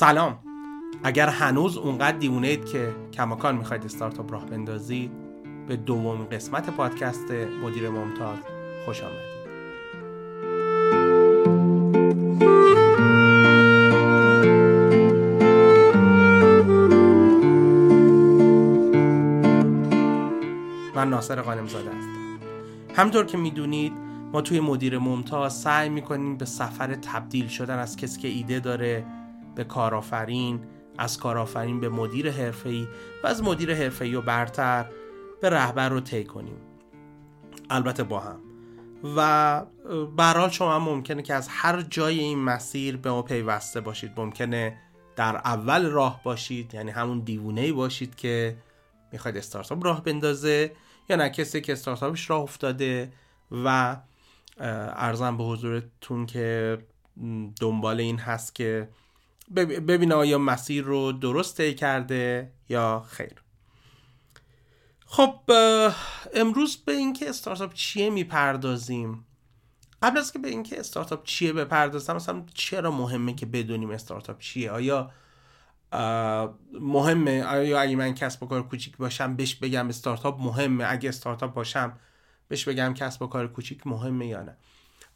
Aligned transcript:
سلام. 0.00 0.38
اگر 1.04 1.28
هنوز 1.28 1.76
اونقدر 1.76 2.18
دیونه 2.18 2.48
اید 2.48 2.64
که 2.64 2.94
کماکان 3.12 3.56
می‌خواید 3.56 3.84
استارتاپ 3.84 4.32
راه 4.32 4.46
بندازید 4.46 5.10
به 5.68 5.76
دومین 5.76 6.28
قسمت 6.28 6.70
پادکست 6.70 7.30
مدیر 7.64 7.88
ممتاز 7.88 8.38
خوش 8.84 9.02
آمدید. 9.02 9.38
من 20.94 21.10
ناصر 21.10 21.40
قانمزاده 21.42 21.88
هستم. 21.88 22.38
همطور 22.94 23.26
که 23.26 23.38
می‌دونید 23.38 23.92
ما 24.32 24.40
توی 24.40 24.60
مدیر 24.60 24.98
ممتاز 24.98 25.60
سعی 25.60 25.88
می‌کنیم 25.88 26.36
به 26.36 26.44
سفر 26.44 26.94
تبدیل 26.94 27.48
شدن 27.48 27.78
از 27.78 27.96
کسی 27.96 28.20
که 28.20 28.28
ایده 28.28 28.60
داره 28.60 29.06
به 29.58 29.64
کارآفرین 29.64 30.60
از 30.98 31.18
کارآفرین 31.18 31.80
به 31.80 31.88
مدیر 31.88 32.30
حرفه‌ای 32.30 32.88
و 33.24 33.26
از 33.26 33.42
مدیر 33.42 33.74
حرفه‌ای 33.74 34.14
و 34.14 34.20
برتر 34.22 34.86
به 35.40 35.50
رهبر 35.50 35.88
رو 35.88 36.00
طی 36.00 36.24
کنیم. 36.24 36.56
البته 37.70 38.02
با 38.02 38.20
هم. 38.20 38.40
و 39.16 39.64
برحال 40.16 40.48
شما 40.48 40.78
ممکنه 40.78 41.22
که 41.22 41.34
از 41.34 41.48
هر 41.50 41.80
جای 41.80 42.18
این 42.18 42.38
مسیر 42.38 42.96
به 42.96 43.10
ما 43.10 43.22
پیوسته 43.22 43.80
باشید. 43.80 44.12
ممکنه 44.16 44.78
در 45.16 45.36
اول 45.36 45.86
راه 45.86 46.20
باشید 46.22 46.74
یعنی 46.74 46.90
همون 46.90 47.20
دیوونه 47.20 47.72
باشید 47.72 48.14
که 48.14 48.56
می‌خواید 49.12 49.36
استارتاپ 49.36 49.84
راه 49.84 50.04
بندازه 50.04 50.72
یا 51.08 51.16
نه 51.16 51.30
کسی 51.30 51.60
که 51.60 51.72
استارتاپش 51.72 52.30
راه 52.30 52.40
افتاده 52.40 53.12
و 53.64 53.96
ارزم 54.60 55.36
به 55.36 55.44
حضورتون 55.44 56.26
که 56.26 56.78
دنبال 57.60 58.00
این 58.00 58.18
هست 58.18 58.54
که 58.54 58.88
ببینه 59.56 60.14
آیا 60.14 60.38
مسیر 60.38 60.84
رو 60.84 61.12
درست 61.12 61.56
طی 61.56 61.74
کرده 61.74 62.52
یا 62.68 63.06
خیر. 63.10 63.42
خب 65.06 65.34
امروز 66.34 66.76
به 66.76 66.92
اینکه 66.92 67.28
استارتاپ 67.28 67.74
چیه 67.74 68.10
می‌پردازیم. 68.10 69.24
قبل 70.02 70.18
از 70.18 70.32
که 70.32 70.38
به 70.38 70.48
اینکه 70.48 70.80
استارتاپ 70.80 71.24
چیه 71.24 71.52
بپردازم 71.52 72.16
مثلا 72.16 72.44
چرا 72.54 72.90
مهمه 72.90 73.34
که 73.34 73.46
بدونیم 73.46 73.90
استارتاپ 73.90 74.38
چیه؟ 74.38 74.70
آیا 74.70 75.10
مهمه؟ 76.80 77.44
آیا 77.44 77.80
اگه 77.80 77.96
من 77.96 78.14
کسب 78.14 78.42
و 78.42 78.46
کار 78.46 78.68
کوچیک 78.68 78.96
باشم 78.96 79.36
بهش 79.36 79.54
بگم 79.54 79.88
استارتاپ 79.88 80.40
مهمه؟ 80.40 80.84
اگه 80.88 81.08
استارتاپ 81.08 81.54
باشم 81.54 81.98
بهش 82.48 82.68
بگم 82.68 82.94
کسب 82.94 83.22
و 83.22 83.26
کار 83.26 83.48
کوچیک 83.48 83.86
مهمه 83.86 84.26
یا 84.26 84.42
نه؟ 84.42 84.56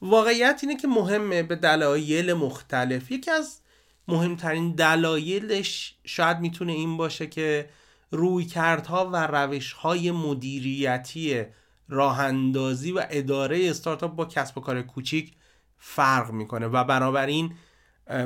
واقعیت 0.02 0.61
اینه 0.62 0.77
که 0.77 0.89
مهمه 0.89 1.42
به 1.42 1.56
دلایل 1.56 2.33
مختلف. 2.33 3.11
یکی 3.11 3.30
از 3.30 3.61
مهمترین 4.08 4.72
دلایلش 4.72 5.95
شاید 6.05 6.39
می‌تونه 6.39 6.72
این 6.72 6.97
باشه 6.97 7.27
که 7.27 7.69
رویکردها 8.11 9.11
و 9.12 9.27
روشهای 9.27 10.11
مدیریتی 10.11 11.45
راهاندازی 11.89 12.92
و 12.92 13.06
اداره 13.11 13.70
استارتاپ 13.70 14.14
با 14.14 14.25
کسب 14.25 14.58
و 14.58 14.61
کار 14.61 14.83
کوچیک 14.83 15.33
فرق 15.78 16.30
می‌کنه 16.30 16.67
و 16.67 16.84
بنابراین 16.84 17.55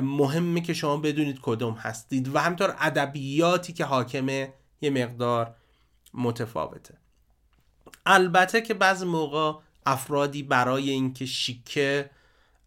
مهمه 0.01 0.61
که 0.61 0.73
شما 0.73 0.97
بدونید 0.97 1.39
کدوم 1.41 1.73
هستید 1.73 2.35
و 2.35 2.39
همطور 2.39 2.75
ادبیاتی 2.79 3.73
که 3.73 3.85
حاکمه 3.85 4.53
یه 4.81 4.89
مقدار 4.89 5.55
متفاوته. 6.13 6.97
البته 8.05 8.61
که 8.61 8.73
بعضی 8.73 9.05
موقع 9.05 9.59
افرادی 9.85 10.43
برای 10.43 10.89
اینکه 10.89 11.25
شیکه 11.25 12.09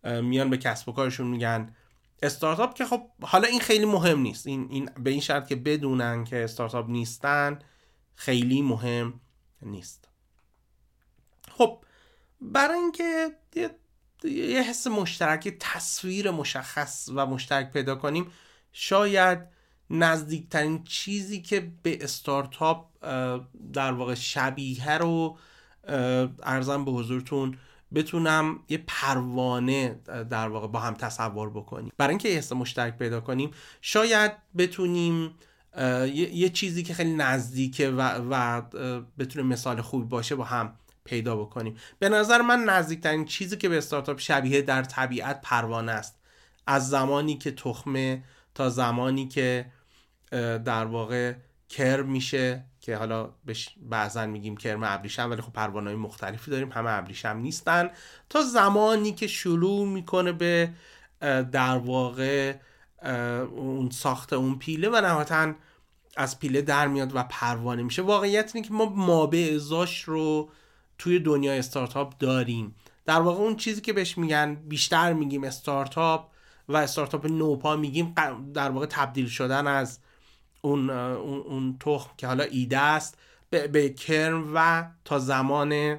میان 0.05 0.51
به 0.51 0.57
کسب 0.57 0.89
و 0.89 0.93
کارشون 0.93 1.27
میگن 1.27 1.75
استارتاپ 2.23 2.75
که 2.75 2.85
خب 2.85 3.03
حالا 3.23 3.49
این 3.49 3.61
خیلی 3.61 3.85
مهم 3.85 4.21
نیست. 4.21 4.47
این, 4.47 4.67
این 4.71 4.91
به 4.99 5.11
این 5.11 5.21
شرط 5.21 5.49
که 5.49 5.57
بدونن 5.57 6.25
که 6.25 6.45
استارتاپ 6.45 6.91
نیستن 6.91 7.59
خیلی 8.15 8.63
مهم 8.63 9.21
نیست. 9.63 10.09
خب 11.51 11.85
برای 12.41 12.79
اینکه 12.79 13.31
یه, 13.55 13.71
یه 14.25 14.63
حس 14.63 14.87
مشترک 14.87 15.57
تصویر 15.61 16.31
مشخص 16.31 17.09
و 17.15 17.27
مشترک 17.27 17.73
پیدا 17.73 17.95
کنیم 17.95 18.33
شاید 18.73 19.39
نزدیکترین 19.91 20.85
چیزی 20.85 21.43
که 21.43 21.73
به 21.83 22.05
استارتاپ 22.05 22.87
در 23.73 23.93
واقع 23.93 24.15
شبیه 24.15 24.99
رو 24.99 25.39
ارزم 26.43 26.85
به 26.85 26.91
حضورتون 26.91 27.59
بتونم 27.95 28.61
یه 28.69 28.85
پروانه 28.87 30.01
در 30.31 30.49
واقع 30.49 30.67
با 30.67 30.81
هم 30.81 30.95
تصور 30.95 31.51
بکنیم. 31.51 31.93
برای 31.97 32.11
اینکه 32.11 32.29
حس 32.29 32.53
مشترک 32.53 32.99
پیدا 32.99 33.21
کنیم 33.21 33.51
شاید 33.81 34.33
بتونیم 34.59 35.35
یه،, 36.15 36.49
چیزی 36.49 36.83
که 36.83 36.95
خیلی 36.95 37.15
نزدیکه 37.15 37.91
و, 37.91 38.21
و 38.31 38.63
بتونه 39.19 39.47
مثال 39.47 39.81
خوبی 39.81 40.05
باشه 40.05 40.35
با 40.35 40.45
هم 40.45 40.75
پیدا 41.05 41.37
بکنیم. 41.37 41.77
به 41.99 42.09
نظر 42.09 42.43
من 42.43 42.65
نزدیکترین 42.65 43.25
چیزی 43.25 43.57
که 43.57 43.69
به 43.69 43.79
استارتاپ 43.79 44.19
شبیه 44.19 44.63
در 44.63 44.83
طبیعت 44.83 45.41
پروانه 45.43 45.93
است. 45.93 46.21
از 46.67 46.89
زمانی 46.89 47.37
که 47.37 47.51
تخمه 47.51 48.25
تا 48.55 48.69
زمانی 48.69 49.29
که 49.29 49.67
در 50.65 50.85
واقع 50.85 51.35
کرم 51.71 52.07
میشه 52.07 52.65
که 52.81 52.97
حالا 52.97 53.31
بعضا 53.77 54.27
میگیم 54.27 54.57
کرم 54.57 54.81
ابریشم 54.83 55.31
ولی 55.31 55.43
خب 55.43 55.53
پروانه 55.53 55.95
مختلفی 55.95 56.51
داریم 56.51 56.73
همه 56.73 56.91
ابریشم 56.91 57.29
نیستن. 57.29 57.91
تا 58.29 58.43
زمانی 58.43 59.13
که 59.13 59.27
شروع 59.27 59.89
می‌کنه 59.89 60.33
به 60.33 60.71
در 61.53 61.79
واقع 61.79 62.55
اون 63.57 63.91
ساخت 63.91 64.33
اون 64.33 64.59
پیله 64.59 64.89
و 64.89 65.01
نهایتا 65.01 65.55
از 66.17 66.39
پیله 66.39 66.63
در 66.63 66.89
میاد 66.89 67.17
و 67.17 67.23
پروانه 67.23 67.83
میشه. 67.83 68.03
واقعیت 68.03 68.51
اینه 68.55 68.69
که 68.69 68.75
ما 68.75 68.85
مابع 68.85 69.53
ازاش 69.55 70.03
رو 70.03 70.51
توی 70.99 71.19
دنیای 71.19 71.59
استارتاپ 71.59 72.19
داریم. 72.19 72.75
در 73.07 73.21
واقع 73.21 73.41
اون 73.41 73.57
چیزی 73.57 73.81
که 73.81 73.93
بهش 73.93 74.19
میگن 74.19 74.55
بیشتر 74.55 75.13
میگیم 75.13 75.45
استارتاپ 75.45 76.31
و 76.69 76.77
استارتاپ 76.77 77.27
نوپا 77.27 77.77
میگیم 77.77 78.15
در 78.55 78.71
واقع 78.71 78.87
تبدیل 78.87 79.29
شدن 79.29 79.67
از 79.67 79.99
اون, 80.61 80.91
اون, 80.91 81.77
تخم 81.81 82.11
که 82.17 82.27
حالا 82.27 82.45
ایده 82.45 82.79
است 82.79 83.19
به, 83.51 83.69
به 83.69 83.89
کرم 83.89 84.53
و 84.55 84.89
تا 85.05 85.19
زمان 85.19 85.99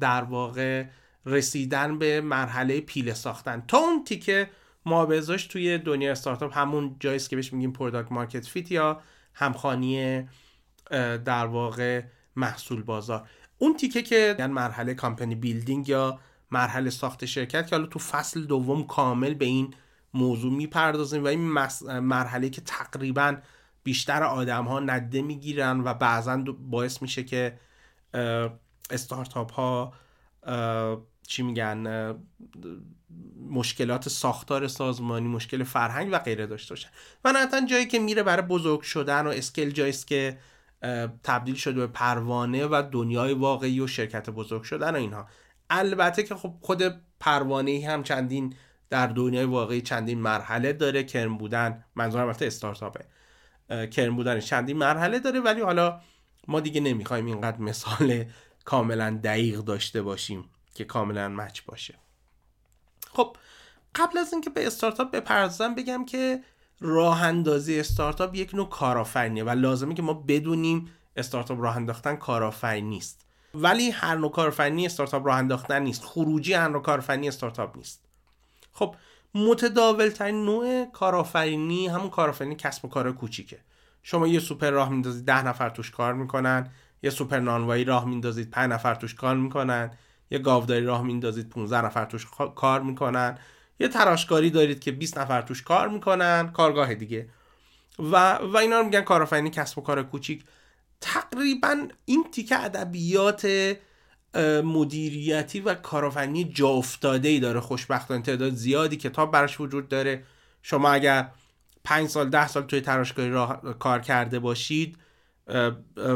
در 0.00 0.24
واقع 0.24 0.84
رسیدن 1.26 1.98
به 1.98 2.20
مرحله 2.20 2.80
پیله 2.80 3.14
ساختن. 3.14 3.64
تا 3.68 3.78
اون 3.78 4.04
تیکه 4.04 4.50
ما 4.84 5.06
به 5.06 5.22
ازاش 5.22 5.46
توی 5.46 5.78
دنیا 5.78 6.12
استارتاپ 6.12 6.58
همون 6.58 6.96
جاییست 7.00 7.30
که 7.30 7.36
بهش 7.36 7.52
میگیم 7.52 7.72
product 7.72 8.12
market 8.12 8.46
fit 8.46 8.70
یا 8.70 9.00
همخوانی 9.34 10.28
در 11.24 11.46
واقع 11.46 12.02
محصول 12.36 12.82
بازار. 12.82 13.28
اون 13.58 13.76
تیکه 13.76 14.02
که 14.02 14.36
یعنی 14.38 14.52
مرحله 14.52 14.94
company 14.94 15.34
building 15.34 15.88
یا 15.88 16.20
مرحله 16.50 16.90
ساخت 16.90 17.24
شرکت 17.24 17.66
که 17.66 17.76
حالا 17.76 17.86
تو 17.86 17.98
فصل 17.98 18.44
دوم 18.44 18.86
کامل 18.86 19.34
به 19.34 19.44
این 19.44 19.74
موضوع 20.14 20.52
می‌پردازیم 20.52 21.24
و 21.24 21.26
این 21.26 21.40
مرحله 22.00 22.50
که 22.50 22.60
تقریبا 22.60 23.36
بیشتر 23.86 24.22
آدم 24.22 24.64
ها 24.64 24.80
نادیده 24.80 25.22
می‌گیرن 25.22 25.80
و 25.80 25.94
بعضا 25.94 26.36
باعث 26.70 27.02
میشه 27.02 27.24
که 27.24 27.58
استارتاپ 28.90 29.52
ها 29.52 29.92
چی 31.26 31.42
میگن 31.42 32.14
مشکلات 33.50 34.08
ساختار 34.08 34.68
سازمانی 34.68 35.28
مشکل 35.28 35.64
فرهنگ 35.64 36.08
و 36.12 36.18
غیره 36.18 36.46
داشته 36.46 36.74
باشن. 36.74 36.88
و 37.24 37.32
نهایتا 37.32 37.66
جایی 37.66 37.86
که 37.86 37.98
میره 37.98 38.22
برای 38.22 38.42
بزرگ 38.42 38.80
شدن 38.80 39.26
و 39.26 39.30
scale 39.30 39.70
جاییست 39.70 40.06
که 40.06 40.38
تبدیل 41.22 41.54
شده 41.54 41.80
به 41.80 41.86
پروانه 41.86 42.66
و 42.66 42.82
دنیای 42.92 43.34
واقعی 43.34 43.80
و 43.80 43.86
شرکت 43.86 44.30
بزرگ 44.30 44.62
شدن 44.62 44.90
و 44.90 44.96
اینها. 44.96 45.28
البته 45.70 46.22
که 46.22 46.34
خب 46.34 46.54
خود 46.60 46.82
پروانه 47.20 47.86
هم 47.88 48.02
چندین 48.02 48.54
در 48.90 49.06
دنیای 49.06 49.44
واقعی 49.44 49.80
چندین 49.80 50.20
مرحله 50.20 50.72
داره. 50.72 51.04
کرم 51.04 51.38
بودن 51.38 51.84
منظورم 51.94 52.26
البته 52.26 52.46
استارتاپه. 52.46 53.04
کرم 53.68 54.16
بودن 54.16 54.40
چندین 54.40 54.76
مرحله 54.76 55.18
داره 55.18 55.40
ولی 55.40 55.60
حالا 55.60 56.00
ما 56.48 56.60
دیگه 56.60 56.80
نمی‌خوایم 56.80 57.26
اینقدر 57.26 57.58
مثال 57.58 58.24
کاملا 58.64 59.20
دقیق 59.24 59.58
داشته 59.58 60.02
باشیم 60.02 60.44
که 60.74 60.84
کاملا 60.84 61.28
مچ 61.28 61.60
باشه. 61.66 61.94
خب 63.12 63.36
قبل 63.94 64.18
از 64.18 64.32
اینکه 64.32 64.50
به 64.50 64.66
استارتاپ 64.66 65.10
بپردازم 65.10 65.74
بگم 65.74 66.04
که 66.04 66.40
راه 66.80 67.22
اندازی 67.22 67.80
استارتاپ 67.80 68.34
یک 68.34 68.54
نوع 68.54 68.68
کارآفرینیه 68.68 69.44
و 69.44 69.50
لازمه 69.50 69.94
که 69.94 70.02
ما 70.02 70.14
بدونیم 70.14 70.90
استارتاپ 71.16 71.60
راه 71.60 71.76
انداختن 71.76 72.16
کارآفرینیست. 72.16 73.26
ولی 73.54 73.90
هر 73.90 74.14
نوع 74.14 74.30
کارآفرینی 74.30 74.86
استارتاپ 74.86 75.26
راه 75.26 75.36
انداختن 75.36 75.82
نیست. 75.82 76.04
خروجی 76.04 76.52
هر 76.52 76.68
نوع 76.68 76.82
کارآفرینی 76.82 77.28
استارتاپ 77.28 77.76
نیست. 77.76 78.04
خب 78.72 78.94
متداول 79.36 80.08
ترین 80.08 80.44
نوع 80.44 80.90
کارآفرینی 80.92 81.88
همون 81.88 82.10
کارآفرینی 82.10 82.56
کسب 82.56 82.84
و 82.84 82.88
کار 82.88 83.12
کوچیکه. 83.12 83.58
شما 84.02 84.26
یه 84.26 84.40
سوپر 84.40 84.70
راه 84.70 84.88
میندازید 84.88 85.24
ده 85.24 85.46
نفر 85.46 85.70
توش 85.70 85.90
کار 85.90 86.14
می‌کنن. 86.14 86.70
یه 87.02 87.10
سوپر 87.10 87.38
نانوایی 87.38 87.84
راه 87.84 88.04
میندازید 88.04 88.50
پنج 88.50 88.72
نفر 88.72 88.94
توش 88.94 89.14
کار 89.14 89.36
می‌کنن. 89.36 89.90
یه 90.30 90.38
گاوداری 90.38 90.84
راه 90.84 91.02
میندازید 91.02 91.48
15 91.48 91.84
نفر 91.86 92.04
توش 92.04 92.26
کار 92.56 92.80
می‌کنن. 92.80 93.38
یه 93.80 93.88
تراشکاری 93.88 94.50
دارید 94.50 94.80
که 94.80 94.92
20 94.92 95.18
نفر 95.18 95.42
توش 95.42 95.62
کار 95.62 95.88
می‌کنن. 95.88 96.48
کارگاه 96.52 96.94
دیگه. 96.94 97.28
و 97.98 98.34
و 98.34 98.56
اینا 98.56 98.78
رو 98.78 98.84
میگن 98.84 99.00
کارآفرینی 99.00 99.50
کسب 99.50 99.78
و 99.78 99.82
کار 99.82 100.02
کوچیک. 100.02 100.44
تقریبا 101.00 101.88
این 102.04 102.24
تیکه 102.32 102.64
ادبیات 102.64 103.46
مدیریتی 104.64 105.60
و 105.60 105.74
کارآفرینی 105.74 106.44
جا 106.44 106.68
افتاده 106.68 107.28
ای 107.28 107.40
داره 107.40 107.60
خوشبختانه 107.60 108.22
تعداد 108.22 108.54
زیادی 108.54 108.96
کتاب 108.96 109.30
براش 109.30 109.60
وجود 109.60 109.88
داره. 109.88 110.24
شما 110.62 110.90
اگر 110.90 111.28
پنج 111.84 112.08
سال 112.08 112.30
ده 112.30 112.48
سال 112.48 112.62
توی 112.62 112.80
تراشکاری 112.80 113.30
راه 113.30 113.60
کار 113.78 114.00
کرده 114.00 114.38
باشید 114.38 114.98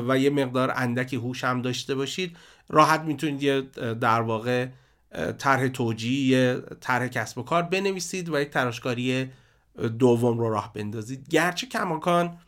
و 0.08 0.18
یه 0.18 0.30
مقدار 0.30 0.72
اندکی 0.76 1.16
هوش 1.16 1.44
هم 1.44 1.62
داشته 1.62 1.94
باشید 1.94 2.36
راحت 2.68 3.00
می‌تونید 3.00 3.42
یه 3.42 3.60
در 4.00 4.20
واقع 4.20 4.66
طرح 5.38 5.68
توجیه 5.68 6.60
طرح 6.80 7.08
کسب 7.08 7.38
و 7.38 7.42
کار 7.42 7.62
بنویسید 7.62 8.28
و 8.28 8.40
یک 8.40 8.50
تراشکاری 8.50 9.30
دوم 9.98 10.38
رو 10.38 10.50
راه 10.50 10.72
بندازید. 10.72 11.28
گرچه 11.28 11.66
کماکان 11.66 12.38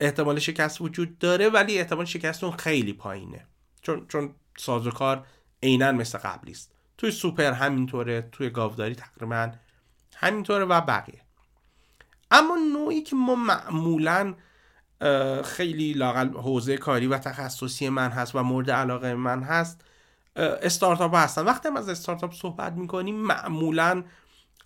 احتمال 0.00 0.38
شکست 0.38 0.80
وجود 0.80 1.18
داره 1.18 1.48
ولی 1.48 1.78
احتمال 1.78 2.04
شکست 2.04 2.44
اون 2.44 2.56
خیلی 2.56 2.92
پایینه. 2.92 3.46
چون 3.82 4.06
چون 4.08 4.34
سازوکار 4.56 5.26
عینا 5.62 5.92
مثل 5.92 6.18
قبلی 6.18 6.52
است. 6.52 6.72
توی 6.98 7.10
سوپر 7.10 7.52
همینطوره 7.52 8.28
توی 8.32 8.50
گاوداری 8.50 8.94
تقریبا 8.94 9.52
همینطوره 10.16 10.64
و 10.64 10.80
بقیه. 10.80 11.20
اما 12.30 12.56
نوعی 12.72 13.02
که 13.02 13.16
ما 13.16 13.34
معمولا 13.34 14.34
خیلی 15.44 15.92
لاقل 15.92 16.28
حوزه 16.28 16.76
کاری 16.76 17.06
و 17.06 17.18
تخصصی 17.18 17.88
من 17.88 18.10
هست 18.10 18.34
و 18.34 18.42
مورد 18.42 18.70
علاقه 18.70 19.14
من 19.14 19.42
هست 19.42 19.84
استارتاپ 20.36 21.14
هستن. 21.14 21.44
وقتی 21.44 21.68
هم 21.68 21.76
از 21.76 21.88
استارتاپ 21.88 22.34
صحبت 22.34 22.72
می‌کنیم 22.72 23.14
معمولا 23.14 24.04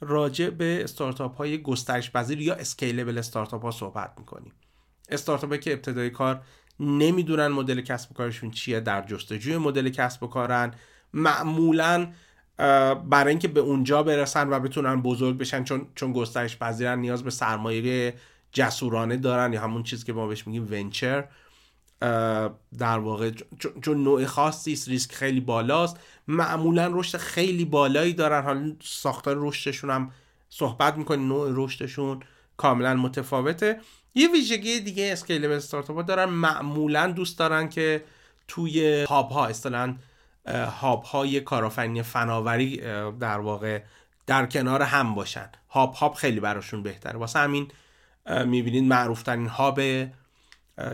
راجع 0.00 0.50
به 0.50 0.84
استارتاپ 0.84 1.36
های 1.36 1.62
گسترش 1.62 2.10
پذیر 2.10 2.40
یا 2.40 2.54
اسکیلبل 2.54 3.18
استارتاپ 3.18 3.62
ها 3.62 3.70
صحبت 3.70 4.14
می‌کنیم. 4.18 4.52
استارتاپ 5.08 5.54
که 5.54 5.72
ابتدای 5.72 6.10
کار 6.10 6.42
نمی‌دونن 6.80 7.46
مدل 7.46 7.80
کسب 7.80 8.10
و 8.10 8.14
کارشون 8.14 8.50
چیه 8.50 8.80
در 8.80 9.02
جستجوی 9.02 9.56
مدل 9.56 9.88
کسب 9.88 10.22
و 10.22 10.26
کارن. 10.26 10.74
معمولا 11.12 12.12
برای 13.08 13.28
اینکه 13.28 13.48
به 13.48 13.60
اونجا 13.60 14.02
برسن 14.02 14.52
و 14.52 14.60
بتونن 14.60 15.02
بزرگ 15.02 15.38
بشن 15.38 15.64
چون 15.64 15.86
چون 15.94 16.12
گسترش 16.12 16.58
پذیرن 16.58 16.98
نیاز 16.98 17.24
به 17.24 17.30
سرمایه 17.30 18.14
جسورانه 18.52 19.16
دارن 19.16 19.52
یا 19.52 19.60
همون 19.60 19.82
چیزی 19.82 20.04
که 20.04 20.12
ما 20.12 20.26
بهش 20.26 20.46
میگیم 20.46 20.68
ونچر. 20.70 21.28
در 22.78 22.98
واقع 22.98 23.30
چون 23.82 24.04
نوع 24.04 24.24
خاصی 24.24 24.72
است 24.72 24.88
ریسک 24.88 25.12
خیلی 25.12 25.40
بالاست. 25.40 26.00
معمولا 26.28 26.90
رشد 26.92 27.18
خیلی 27.18 27.64
بالایی 27.64 28.12
دارن. 28.12 28.42
حالا 28.42 28.72
ساختار 28.80 29.36
رشدشون 29.38 29.90
هم 29.90 30.10
صحبت 30.48 30.96
می‌کنیم 30.96 31.28
نوع 31.28 31.52
رشدشون 31.54 32.20
کاملا 32.56 32.94
متفاوته. 32.94 33.80
یه 34.14 34.28
ویژگی 34.32 34.80
دیگه 34.80 35.12
اسکیلبل 35.12 35.54
استارتاپ 35.54 35.96
ها 35.96 36.02
دارن 36.02 36.24
معمولا 36.24 37.06
دوست 37.06 37.38
دارن 37.38 37.68
که 37.68 38.04
توی 38.48 39.02
هاب 39.02 39.30
ها 39.30 39.46
اصطلاحا 39.46 39.94
هاب 40.80 41.02
های 41.02 41.40
کارآفرینی 41.40 42.02
فناوری 42.02 42.76
در 43.20 43.40
واقع 43.40 43.82
در 44.26 44.46
کنار 44.46 44.82
هم 44.82 45.14
باشن. 45.14 45.48
hub 45.68 45.94
hub 45.94 46.14
خیلی 46.14 46.40
براشون 46.40 46.82
بهتره. 46.82 47.18
واسه 47.18 47.38
همین 47.38 47.68
می‌بینید 48.46 48.84
معروف 48.84 49.22
ترین 49.22 49.46
hub 49.46 49.78
یا, 49.78 50.12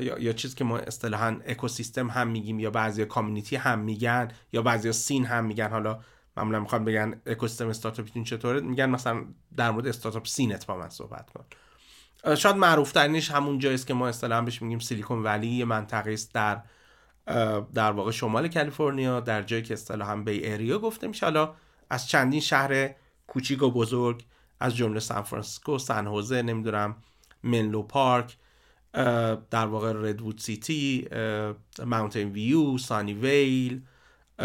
یا 0.00 0.32
چیزی 0.32 0.56
که 0.56 0.64
ما 0.64 0.78
اصطلاحا 0.78 1.40
اکوسیستم 1.46 2.10
هم 2.10 2.28
میگیم 2.28 2.60
یا 2.60 2.70
بعضی 2.70 3.04
community 3.04 3.56
هم 3.56 3.78
میگن 3.78 4.28
یا 4.52 4.62
بعضی 4.62 4.92
scene 4.92 5.24
هم 5.24 5.44
میگن. 5.44 5.70
حالا 5.70 6.00
معمولا 6.36 6.60
می‌خوان 6.60 6.84
بگن 6.84 7.20
اکوسیستم 7.26 7.68
استارتاپتون 7.68 8.24
چطوره؟ 8.24 8.60
میگن 8.60 8.86
مثلا 8.90 9.24
در 9.56 9.70
مورد 9.70 9.86
startup 9.86 10.26
scene 10.26 10.60
ت 10.60 10.66
با 10.66 10.76
من 10.76 10.88
صحبت 10.88 11.30
کن. 11.30 11.44
شاید 12.24 12.56
معروف 12.56 12.92
ترینش 12.92 13.30
همون 13.30 13.58
جاییست 13.58 13.86
که 13.86 13.94
ما 13.94 14.08
اصطلاحا 14.08 14.42
بهش 14.42 14.62
میگیم 14.62 14.78
سیلیکون 14.78 15.22
ولی 15.22 15.46
یه 15.46 15.64
منطقه 15.64 16.12
است 16.12 16.34
در 16.34 16.62
در 17.74 17.92
واقع 17.92 18.10
شمال 18.10 18.48
کالیفرنیا 18.48 19.20
در 19.20 19.42
جایی 19.42 19.62
که 19.62 19.74
اصطلاحا 19.74 20.16
بی 20.16 20.30
ایریا 20.30 20.78
گفته 20.78 21.06
میشه. 21.06 21.26
حالا 21.26 21.54
از 21.90 22.08
چندین 22.08 22.40
شهر 22.40 22.90
کوچیک 23.26 23.62
و 23.62 23.70
بزرگ 23.70 24.24
از 24.60 24.76
جمله 24.76 25.00
سان 25.00 25.22
فرانسیسکو 25.22 25.78
سن 25.78 26.06
هوزه 26.06 26.42
نمی‌دونم 26.42 26.96
منلو 27.42 27.82
پارک 27.82 28.36
در 29.50 29.66
واقع 29.66 29.92
ردوود 29.92 30.38
سیتی 30.38 31.08
ماونتین 31.84 32.28
ویو 32.28 32.78
سانی 32.78 33.14
ویل 33.14 33.82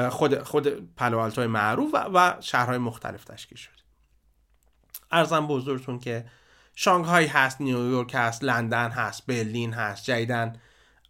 خود 0.10 0.44
خود 0.44 0.96
پالو 0.96 1.18
آلتو 1.18 1.48
معروف 1.48 1.94
و, 1.94 1.98
و 1.98 2.34
شهرهای 2.42 2.78
مختلف 2.78 3.24
تشکیل 3.24 3.58
شده. 3.58 3.74
عرضم 5.12 5.48
به 5.48 5.59
حضورتون 5.59 6.00
که 6.00 6.26
شانگهای 6.76 7.26
هست 7.26 7.62
نیویورک 7.62 8.12
هست 8.14 8.44
لندن 8.44 8.90
هست 8.90 9.26
برلین 9.26 9.74
هست 9.74 10.06
جیدن 10.12 10.56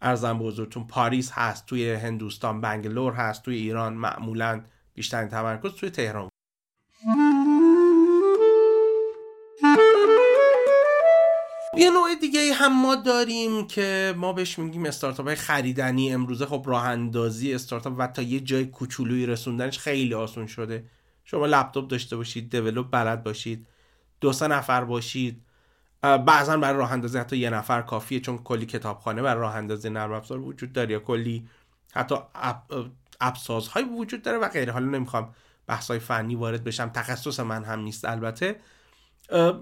عرضم 0.02 0.38
به 0.38 0.49
حضورتون 0.49 0.86
پاریس 0.86 1.30
هست 1.32 1.66
توی 1.66 1.92
هندوستان 1.92 2.60
بنگلور 2.60 3.12
هست 3.12 3.42
توی 3.42 3.56
ایران 3.56 3.94
معمولا 3.94 4.64
بیشترین 4.94 5.28
تمرکز 5.28 5.72
توی 5.72 5.90
تهران. 5.90 6.28
یه 11.76 11.90
نوع 11.90 12.14
دیگه 12.20 12.52
هم 12.54 12.82
ما 12.82 12.94
داریم 12.94 13.66
که 13.66 14.14
ما 14.16 14.32
بهش 14.32 14.58
میگیم 14.58 14.86
استارتاپ 14.86 15.34
خریدنی. 15.34 16.12
امروزه 16.12 16.46
خب 16.46 16.64
راه 16.66 16.84
اندازی 16.84 17.54
استارتاپ 17.54 17.94
و 17.98 18.06
تا 18.06 18.22
یه 18.22 18.40
جای 18.40 18.64
کوچولویی 18.64 19.26
رسوندنش 19.26 19.78
خیلی 19.78 20.14
آسون 20.14 20.46
شده. 20.46 20.84
شما 21.24 21.46
لپتاپ 21.46 21.88
داشته 21.88 22.16
باشید 22.16 22.50
دیولپ 22.50 22.90
بلد 22.90 23.24
باشید 23.24 23.66
دو 24.20 24.32
سه 24.32 24.48
نفر 24.48 24.84
باشید 24.84 25.45
بعضا 26.26 26.56
برای 26.56 26.78
راه 26.78 26.92
اندازی 26.92 27.18
حتی 27.18 27.36
یه 27.36 27.50
نفر 27.50 27.82
کافیه 27.82 28.20
چون 28.20 28.38
کلی 28.38 28.66
کتابخانه 28.66 29.22
برای 29.22 29.40
راه 29.40 29.56
اندازی 29.56 29.90
نرم 29.90 30.12
افزار 30.12 30.40
وجود 30.40 30.72
داره 30.72 30.90
یا 30.90 30.98
کلی 30.98 31.48
حتی 31.94 32.14
های 33.72 33.84
وجود 33.84 34.22
داره 34.22 34.38
و 34.38 34.48
غیره. 34.48 34.72
حالا 34.72 34.86
نمی‌خوام 34.86 35.34
های 35.88 35.98
فنی 35.98 36.34
وارد 36.34 36.64
بشم 36.64 36.88
تخصص 36.88 37.40
من 37.40 37.64
هم 37.64 37.80
نیست 37.80 38.04
البته. 38.04 38.60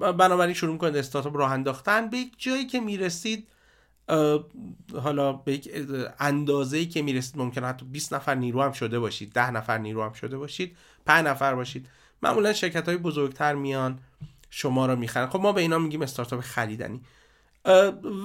بنابراین 0.00 0.54
شروع 0.54 0.72
می‌کنید 0.72 0.96
استارتاپ 0.96 1.36
راه 1.36 1.52
انداختن. 1.52 2.10
به 2.10 2.16
یک 2.16 2.34
جایی 2.38 2.66
که 2.66 2.80
می‌رسید 2.80 3.48
حالا 5.02 5.32
به 5.32 5.52
یک 5.52 5.70
اندازه 6.18 6.86
که 6.86 7.02
می‌رسید 7.02 7.38
ممکنه 7.38 7.66
حتی 7.66 7.86
20 7.86 8.14
نفر 8.14 8.34
نیرو 8.34 8.62
هم 8.62 8.72
شده 8.72 8.98
باشید 8.98 9.32
10 9.32 9.50
نفر 9.50 9.78
نیرو 9.78 10.04
هم 10.04 10.12
شده 10.12 10.38
باشید 10.38 10.76
5 11.06 11.26
نفر 11.26 11.54
باشید. 11.54 11.88
معمولا 12.22 12.52
شرکت 12.52 12.88
های 12.88 12.96
بزرگتر 12.96 13.54
میان. 13.54 13.98
شما 14.56 14.86
رو 14.86 14.96
می‌خرن. 14.96 15.26
خب 15.26 15.40
ما 15.40 15.52
به 15.52 15.60
اینا 15.60 15.78
میگیم 15.78 16.02
استارتاپ 16.02 16.40
خریدنی. 16.40 17.00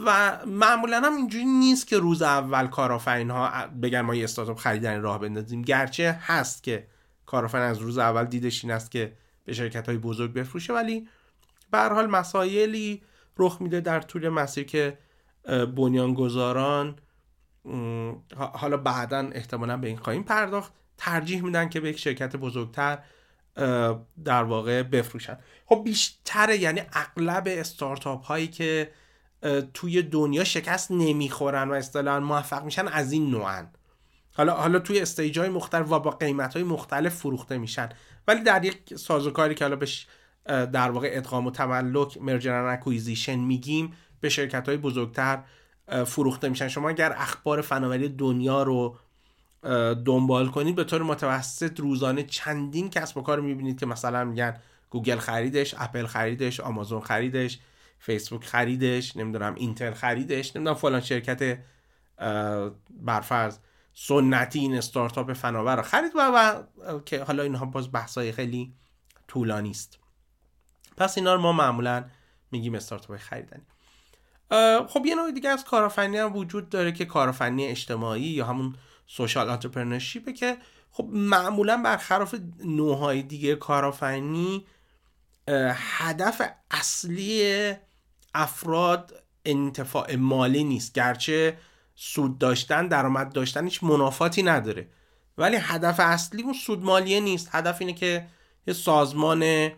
و 0.05 0.39
معمولا 0.45 1.01
هم 1.01 1.15
اینجوری 1.15 1.45
نیست 1.45 1.87
که 1.87 1.97
روز 1.97 2.21
اول 2.21 2.67
کارآفرین 2.67 3.29
ها 3.29 3.67
بگن 3.67 4.01
ما 4.01 4.15
یه 4.15 4.23
استارتاپ 4.23 4.57
خریدنی 4.57 4.99
راه 4.99 5.19
بندازیم. 5.19 5.61
گرچه 5.61 6.19
هست 6.21 6.63
که 6.63 6.87
کارآفرین 7.25 7.63
از 7.63 7.77
روز 7.77 7.97
اول 7.97 8.25
دیدش 8.25 8.63
این 8.63 8.73
است 8.73 8.91
که 8.91 9.13
به 9.45 9.53
شرکت 9.53 9.87
های 9.89 9.97
بزرگ 9.97 10.33
بفروشه 10.33 10.73
ولی 10.73 11.07
به 11.71 11.77
حال 11.77 12.07
مسائلی 12.07 13.01
رخ 13.37 13.61
میده 13.61 13.81
در 13.81 14.01
طول 14.01 14.29
مسیر 14.29 14.63
که 14.63 14.97
بنیانگذاران 15.75 16.95
حالا 18.35 18.77
بعدا 18.77 19.29
احتمالا 19.31 19.77
به 19.77 19.87
این 19.87 19.97
خواهیم 19.97 20.23
پرداخت. 20.23 20.73
ترجیح 20.97 21.43
میدن 21.43 21.69
که 21.69 21.79
به 21.79 21.89
یک 21.89 21.99
شرکت 21.99 22.35
بزرگتر 22.35 22.99
در 24.25 24.43
واقع 24.43 24.83
بفروشن. 24.83 25.37
خب 25.65 25.81
بیشتر 25.85 26.49
یعنی 26.49 26.81
اغلب 26.93 27.43
استارتاپ 27.47 28.25
هایی 28.25 28.47
که 28.47 28.91
توی 29.73 30.01
دنیا 30.01 30.43
شکست 30.43 30.91
نمی‌خورن 30.91 31.69
و 31.69 31.73
اصطلاحا 31.73 32.19
موفق 32.19 32.63
میشن 32.63 32.87
از 32.87 33.11
این 33.11 33.31
نوعن. 33.31 33.71
حالا 34.33 34.53
حالا 34.53 34.79
توی 34.79 34.99
stage 34.99 35.39
های 35.39 35.49
مختلف 35.49 35.91
و 35.91 35.99
با 35.99 36.11
قیمت 36.11 36.53
های 36.53 36.63
مختلف 36.63 37.15
فروخته 37.15 37.57
میشن. 37.57 37.89
ولی 38.27 38.43
در 38.43 38.65
یک 38.65 38.95
سازوکاری 38.95 39.55
که 39.55 39.65
حالا 39.65 39.75
بهش 39.75 40.07
در 40.45 40.91
واقع 40.91 41.09
ادغام 41.11 41.47
و 41.47 41.51
تملک 41.51 42.17
merger 42.21 42.65
acquisition 42.65 43.35
میگیم 43.35 43.93
به 44.21 44.29
شرکت 44.29 44.67
های 44.67 44.77
بزرگتر 44.77 45.43
فروخته 46.05 46.49
میشن. 46.49 46.67
شما 46.67 46.89
اگر 46.89 47.13
اخبار 47.17 47.61
فناوری 47.61 48.09
دنیا 48.09 48.63
رو 48.63 48.97
دنبال 50.05 50.47
کنید 50.47 50.75
به 50.75 50.83
طور 50.83 51.03
متوسط 51.03 51.79
روزانه 51.79 52.23
چندین 52.23 52.89
کسب 52.89 53.17
و 53.17 53.21
کار 53.21 53.39
می‌بینید 53.39 53.79
که 53.79 53.85
مثلا 53.85 54.23
میگن 54.23 54.59
گوگل 54.89 55.17
خریدش 55.17 55.75
اپل 55.77 56.05
خریدش 56.05 56.59
آمازون 56.59 57.01
خریدش 57.01 57.59
فیسبوک 57.99 58.45
خریدش 58.45 59.17
نمی‌دونم 59.17 59.55
اینتل 59.55 59.93
خریدش 59.93 60.55
نمی‌دونم 60.55 60.77
فلان 60.77 61.01
شرکت 61.01 61.59
برفرض 62.89 63.57
سنتی 63.93 64.59
این 64.59 64.75
استارتاپ 64.75 65.33
فناور 65.33 65.75
رو 65.75 65.81
خرید 65.81 66.11
و, 66.15 66.63
که 67.05 67.23
حالا 67.23 67.43
اینها 67.43 67.65
باز 67.65 67.91
بحثای 67.91 68.31
خیلی 68.31 68.73
طولانی 69.27 69.71
است. 69.71 69.99
پس 70.97 71.17
اینا 71.17 71.35
رو 71.35 71.41
ما 71.41 71.51
معمولا 71.51 72.05
میگیم 72.51 72.75
استارتاپ 72.75 73.17
خریدنی. 73.17 73.61
خب 74.87 75.05
یه 75.05 75.15
نوع 75.15 75.31
دیگه 75.31 75.49
از 75.49 75.63
کارآفرینی 75.63 76.17
هم 76.17 76.35
وجود 76.35 76.69
داره 76.69 76.91
که 76.91 77.05
کارآفرینی 77.05 77.65
اجتماعی 77.65 78.21
یا 78.21 78.45
همون 78.45 78.75
social 79.11 79.49
entrepreneurship 79.49 80.28
ه 80.28 80.33
که 80.33 80.57
خب 80.91 81.09
معمولا 81.13 81.77
برخلاف 81.77 82.35
نوعهای 82.65 83.21
دیگه 83.21 83.55
کارآفرینی 83.55 84.65
هدف 85.73 86.41
اصلی 86.71 87.73
افراد 88.33 89.23
انتفاع 89.45 90.15
مالی 90.15 90.63
نیست. 90.63 90.93
گرچه 90.93 91.57
سود 91.95 92.37
داشتن 92.37 92.87
درآمد 92.87 93.33
داشتن 93.33 93.63
هیچ 93.63 93.83
منافاتی 93.83 94.43
نداره. 94.43 94.87
ولی 95.37 95.57
هدف 95.61 95.99
اصلی 95.99 96.43
اون 96.43 96.53
سود 96.53 96.83
مالیه 96.83 97.19
نیست. 97.19 97.49
هدف 97.51 97.77
اینه 97.79 97.93
که 97.93 98.27
یه 98.67 98.73
سازمان 98.73 99.69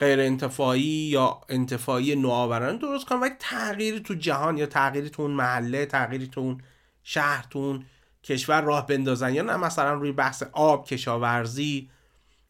غیر 0.00 0.20
انتفاعی 0.20 0.82
یا 0.82 1.40
انتفاعی 1.48 2.16
نوآورانه 2.16 2.78
درست 2.78 3.06
کنن 3.06 3.20
و 3.20 3.28
تغییری 3.38 4.00
تو 4.00 4.14
جهان 4.14 4.58
یا 4.58 4.66
تغییری 4.66 5.10
تو 5.10 5.22
اون 5.22 5.30
محله 5.30 5.86
تغییری 5.86 6.26
تو 6.26 6.40
اون 6.40 6.62
شهر 7.02 7.46
تو 7.50 7.58
اون 7.58 7.84
کشور 8.24 8.60
راه 8.60 8.86
بندازن 8.86 9.34
یا 9.34 9.42
نه؟ 9.42 9.56
مثلا 9.56 9.94
روی 9.94 10.12
بحث 10.12 10.42
آب 10.52 10.86
کشاورزی 10.86 11.90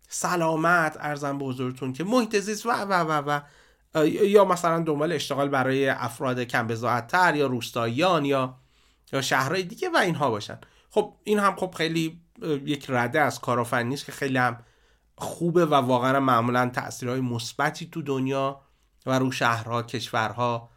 سلامت 0.08 0.96
ارزم 1.00 1.38
به 1.38 1.44
حضورتون 1.44 1.92
که 1.92 2.04
محیط 2.04 2.38
زیست 2.38 2.66
و 2.66 2.70
و 2.70 2.92
و 2.92 3.22
و. 3.26 3.40
یا 4.04 4.44
مثلا 4.44 4.80
دنبال 4.80 5.12
اشتغال 5.12 5.48
برای 5.48 5.88
افراد 5.88 6.40
کم 6.40 6.66
تر 7.00 7.36
یا 7.36 7.46
روستاییان 7.46 8.24
یا 8.24 8.56
یا 9.12 9.22
شهرهای 9.22 9.62
دیگه 9.62 9.88
و 9.90 9.96
اینها 9.96 10.30
باشن. 10.30 10.58
خب 10.90 11.16
این 11.24 11.38
هم 11.38 11.56
خب 11.56 11.74
خیلی 11.76 12.20
یک 12.64 12.86
رده 12.88 13.20
از 13.20 13.40
کارآفرینی 13.40 13.88
نیست 13.88 14.06
که 14.06 14.12
خیلی 14.12 14.38
هم 14.38 14.56
خوبه 15.16 15.66
و 15.66 15.74
واقعا 15.74 16.20
معمولا 16.20 16.70
تاثیرهای 16.74 17.20
مثبتی 17.20 17.86
تو 17.86 18.02
دنیا 18.02 18.60
و 19.06 19.18
رو 19.18 19.32
شهرها 19.32 19.82
کشورها 19.82 20.70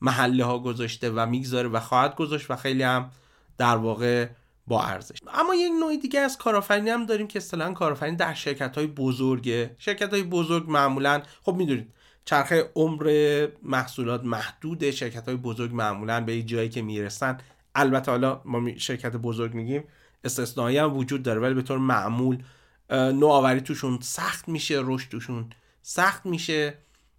محله 0.00 0.44
ها 0.44 0.58
گذاشته 0.58 1.10
و 1.10 1.26
می‌گذاره 1.26 1.68
و 1.68 1.80
خواهد 1.80 2.14
گذاشت 2.14 2.50
و 2.50 2.56
خیلی 2.56 2.82
هم 2.82 3.10
در 3.58 3.76
واقع 3.76 4.28
با 4.70 4.82
ارزش. 4.82 5.18
اما 5.34 5.54
یک 5.54 5.72
نوع 5.80 5.96
دیگه 5.96 6.20
از 6.20 6.38
کارآفرینی 6.38 6.90
هم 6.90 7.06
داریم 7.06 7.26
که 7.26 7.38
اصطلاحا 7.38 7.72
کارآفرینی 7.72 8.16
در 8.16 8.34
شرکت 8.34 8.78
های 8.78 8.86
بزرگه. 8.86 9.74
شرکت 9.78 10.10
های 10.10 10.22
بزرگ 10.22 10.70
معمولا 10.70 11.22
خب 11.42 11.54
می‌دونید 11.54 11.92
چرخه 12.24 12.70
عمر 12.74 13.46
محصولات 13.62 14.24
محدوده 14.24 14.90
شرکت 14.90 15.28
های 15.28 15.36
بزرگ 15.36 15.74
معمولا 15.74 16.20
به 16.20 16.42
جایی 16.42 16.68
که 16.68 16.82
می‌رسن. 16.82 17.38
البته 17.74 18.10
حالا 18.10 18.40
ما 18.44 18.76
شرکت 18.76 19.16
بزرگ 19.16 19.54
میگیم 19.54 19.84
استثنایی 20.24 20.78
هم 20.78 20.96
وجود 20.96 21.22
داره 21.22 21.40
ولی 21.40 21.54
به 21.54 21.62
طور 21.62 21.78
معمول 21.78 22.42
نوآوری 22.90 23.60
توشون 23.60 23.98
سخت 24.02 24.48
میشه 24.48 24.80
رشد 24.84 25.08
توشون 25.08 25.50
سخت 25.82 26.26
میشه. 26.26 26.74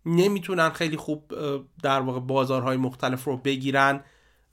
نمی‌تونن 0.06 0.70
خیلی 0.70 0.98
خوب 0.98 1.34
در 1.84 2.00
واقع 2.00 2.20
بازارهای 2.20 2.78
مختلف 2.78 3.24
رو 3.24 3.38
بگیرن 3.38 4.04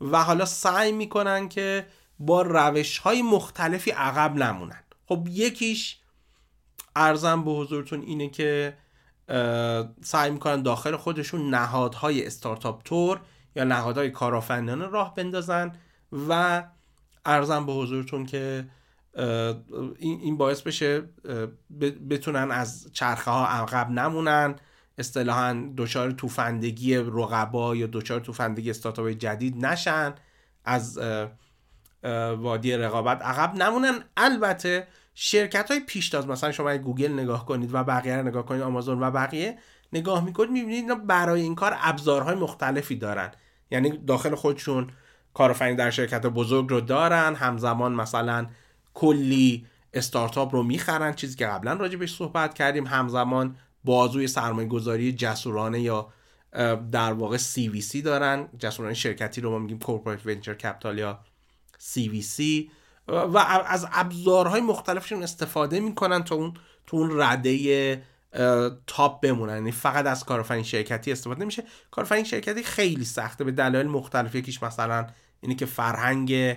و 0.00 0.24
حالا 0.24 0.44
سعی 0.44 0.92
می‌کنن 0.92 1.48
که 1.48 1.86
با 2.18 2.42
روش 2.42 2.98
های 2.98 3.22
مختلفی 3.22 3.90
عقب 3.90 4.36
نمونن. 4.36 4.82
خب 5.06 5.26
یکیش 5.30 5.98
ارزم 6.96 7.44
به 7.44 7.50
حضورتون 7.50 8.00
اینه 8.02 8.28
که 8.28 8.76
سعی 10.02 10.30
می‌کنن 10.30 10.62
داخل 10.62 10.96
خودشون 10.96 11.50
نهادهای 11.50 12.26
استارتاپ 12.26 12.82
تور 12.82 13.20
یا 13.56 13.64
نهادهای 13.64 14.10
کارآفرینانه 14.10 14.86
راه 14.86 15.14
بندازن 15.14 15.72
و 16.28 16.62
ارزم 17.24 17.66
به 17.66 17.72
حضورتون 17.72 18.26
که 18.26 18.66
این 19.98 20.36
باعث 20.36 20.62
بشه 20.62 21.02
بتونن 22.10 22.50
از 22.50 22.90
چرخه 22.92 23.30
ها 23.30 23.46
عقب 23.46 23.90
نمونن. 23.90 24.56
اصطلاحا 24.98 25.72
دچار 25.76 26.10
توفندگی 26.10 26.96
رقبا 26.96 27.76
یا 27.76 27.88
دچار 27.92 28.20
توفندگی 28.20 28.70
استارتاپ 28.70 29.08
جدید 29.08 29.66
نشن. 29.66 30.14
از 30.64 30.98
وادی 32.38 32.72
رقابت 32.72 33.22
عقب. 33.22 33.54
نمونن. 33.56 34.00
البته 34.16 34.86
شرکت 35.14 35.70
های 35.70 35.80
پیشتاز 35.80 36.26
مثلا 36.26 36.52
شما 36.52 36.76
گوگل 36.76 37.12
نگاه 37.12 37.46
کنید 37.46 37.70
و 37.72 37.84
بقیه 37.84 38.16
رو 38.16 38.22
نگاه 38.22 38.46
کنید 38.46 38.62
آمازون 38.62 39.02
و 39.02 39.10
بقیه 39.10 39.58
نگاه 39.92 40.24
می‌کنید 40.24 40.50
می‌بینید 40.50 40.82
اینا 40.82 40.94
برای 40.94 41.40
این 41.40 41.54
کار 41.54 41.76
ابزارهای 41.80 42.34
مختلفی 42.34 42.96
دارن. 42.96 43.30
یعنی 43.70 43.98
داخل 44.06 44.34
خودشون 44.34 44.90
کارآفرین 45.34 45.76
در 45.76 45.90
شرکت 45.90 46.26
بزرگ 46.26 46.70
رو 46.70 46.80
دارن 46.80 47.34
همزمان 47.34 47.92
مثلا 47.92 48.46
کلی 48.94 49.66
استارتاپ 49.94 50.54
رو 50.54 50.62
می‌خرن 50.62 51.12
چیزی 51.12 51.36
که 51.36 51.46
قبلا 51.46 51.72
راجع 51.72 51.96
بهش 51.96 52.16
صحبت 52.16 52.54
کردیم 52.54 52.86
همزمان 52.86 53.56
بازوی 53.84 54.26
سرمایه 54.26 54.68
گذاری 54.68 55.12
جسورانه 55.12 55.80
یا 55.80 56.12
در 56.92 57.12
واقع 57.12 57.36
CVC 57.36 57.96
دارن. 58.04 58.48
جسورانه 58.58 58.94
شرکتی 58.94 59.40
رو 59.40 59.50
ما 59.50 59.58
میگیم 59.58 59.78
corporate 59.78 60.26
venture 60.26 60.54
capital 60.54 60.98
یا 60.98 61.20
CVC 61.80 62.42
و 63.08 63.38
از 63.66 63.86
ابزارهای 63.92 64.60
مختلفشون 64.60 65.22
استفاده 65.22 65.80
می‌کنن 65.80 66.24
تا 66.24 66.34
اون 66.34 66.54
تو 66.86 66.96
اون 66.96 67.20
رده 67.20 68.02
top 68.86 69.20
بمونن. 69.20 69.54
یعنی 69.54 69.72
فقط 69.72 70.06
از 70.06 70.24
کارآفرین 70.24 70.62
شرکتی 70.62 71.12
استفاده 71.12 71.40
نمیشه 71.40 71.64
کارآفرین 71.90 72.24
شرکتی 72.24 72.62
خیلی 72.62 73.04
سخته. 73.04 73.44
به 73.44 73.52
دلایل 73.52 73.86
مختلف. 73.86 74.34
یکیش 74.34 74.62
مثلا 74.62 75.06
اینه 75.40 75.54
که 75.54 75.66
فرهنگ 75.66 76.56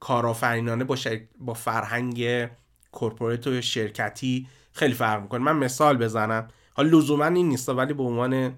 کارآفرینانه 0.00 0.84
با, 0.84 0.96
با 1.38 1.54
فرهنگ 1.54 2.48
کورپوریت 2.92 3.46
و 3.46 3.60
شرکتی 3.60 4.48
خیلی 4.72 4.94
فرق 4.94 5.22
می‌کنه. 5.22 5.44
من 5.44 5.56
مثال 5.56 5.96
بزنم. 5.96 6.48
حالا 6.74 6.98
لزوما 6.98 7.26
این 7.26 7.48
نیست 7.48 7.68
ولی 7.68 7.94
به 7.94 8.02
عنوان 8.02 8.54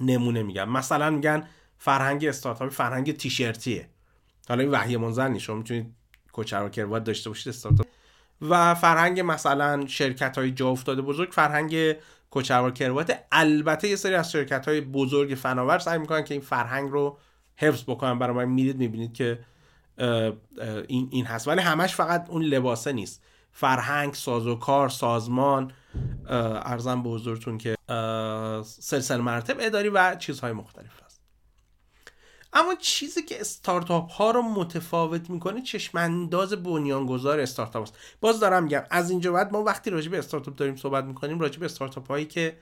نمونه 0.00 0.42
میگم. 0.42 0.68
مثلا 0.68 1.10
میگن 1.10 1.48
فرهنگ 1.78 2.24
استارتاپ 2.24 2.68
فرهنگ 2.68 3.16
تیشرتیه. 3.16 3.88
حالا 4.50 4.62
این 4.62 4.72
وحی 4.72 4.96
منزل 4.96 5.38
شما 5.38 5.56
می‌تونید 5.56 5.94
کوچر 6.32 6.64
و 6.64 6.68
کروات 6.68 7.04
داشته 7.04 7.30
باشید 7.30 7.48
استارتاپ 7.48 7.86
و 8.42 8.74
فرهنگ 8.74 9.20
مثلا 9.20 9.86
شرکت 9.86 10.38
های 10.38 10.50
جا 10.50 10.68
افتاده 10.68 11.02
بزرگ 11.02 11.30
فرهنگ 11.32 11.96
کوچر 12.30 12.70
کروات. 12.70 13.18
البته 13.32 13.88
یه 13.88 13.96
سری 13.96 14.14
از 14.14 14.32
شرکت 14.32 14.68
های 14.68 14.80
بزرگ 14.80 15.34
فناور 15.34 15.78
سعی 15.78 15.98
می‌کنن 15.98 16.24
که 16.24 16.34
این 16.34 16.40
فرهنگ 16.40 16.90
رو 16.90 17.18
حفظ 17.56 17.82
بکنن. 17.82 18.18
برای 18.18 18.36
من 18.36 18.44
میرید 18.44 18.76
می‌بینید 18.76 19.12
که 19.12 19.38
این, 20.88 21.08
این 21.10 21.26
هست. 21.26 21.48
ولی 21.48 21.60
همش 21.60 21.94
فقط 21.94 22.26
اون 22.30 22.42
لباسه 22.42 22.92
نیست. 22.92 23.22
فرهنگ 23.52 24.14
سازوکار 24.14 24.88
سازمان 24.88 25.72
ارزم 26.28 27.02
به 27.02 27.10
حضورتون 27.10 27.58
که 27.58 27.74
سلسله 28.64 29.22
مراتب 29.22 29.56
اداری 29.60 29.88
و 29.88 30.14
چیزهای 30.14 30.52
مختلف 30.52 31.02
هست. 31.04 31.09
اما 32.52 32.74
چیزی 32.74 33.22
که 33.22 33.40
استارتاپ 33.40 34.10
ها 34.10 34.30
رو 34.30 34.42
متفاوت 34.42 35.30
می‌کنه 35.30 35.62
چشمانداز 35.62 36.52
بنیانگذار 36.52 37.40
استارتاپ 37.40 37.82
است. 37.82 37.94
باز 38.20 38.40
دارم 38.40 38.62
میگم 38.64 38.82
از 38.90 39.10
اینجا 39.10 39.32
بعد 39.32 39.52
ما 39.52 39.62
وقتی 39.62 39.90
راجع 39.90 40.10
به 40.10 40.18
استارتاپ 40.18 40.56
داریم 40.56 40.76
صحبت 40.76 41.04
می‌کنیم 41.04 41.40
راجع 41.40 41.58
به 41.60 41.66
استارتاپ 41.66 42.08
هایی 42.08 42.24
که 42.24 42.56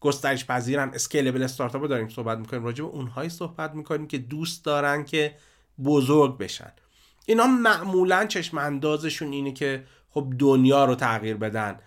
گسترش 0.00 0.46
پذیرن 0.46 0.90
اسکیلبل 0.94 1.42
استارتاپ 1.42 1.88
داریم 1.88 2.08
صحبت 2.08 2.38
می‌کنیم 2.38 2.64
راجع 2.64 2.84
به 2.84 2.90
اونهایی 2.90 3.28
صحبت 3.30 3.74
می‌کنیم 3.74 4.06
که 4.06 4.18
دوست 4.18 4.64
دارن 4.64 5.04
که 5.04 5.36
بزرگ 5.84 6.38
بشن. 6.38 6.72
اینا 7.26 7.46
معمولا 7.46 8.26
چشم 8.26 8.58
اندازشون 8.58 9.32
اینه 9.32 9.52
که 9.52 9.84
خب 10.10 10.32
دنیا 10.38 10.84
رو 10.84 10.94
تغییر 10.94 11.36
بدن. 11.36 11.78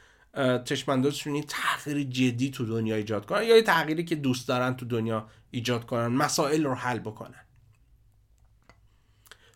چشم 0.66 0.92
اندازشون 0.92 1.34
این 1.34 1.46
تغییر 1.48 2.04
جدی 2.04 2.50
تو 2.50 2.66
دنیا 2.66 2.96
ایجاد 2.96 3.26
کنن 3.26 3.44
یا 3.44 3.56
یه 3.56 3.62
تغییری 3.62 4.06
که 4.06 4.16
دوست 4.16 4.48
دارن 4.48 4.74
تو 4.74 4.86
دنیا 4.86 5.28
ایجاد 5.52 5.86
کنن 5.86 6.08
مسائل 6.08 6.64
رو 6.64 6.74
حل 6.74 7.00
بکنن. 7.00 7.46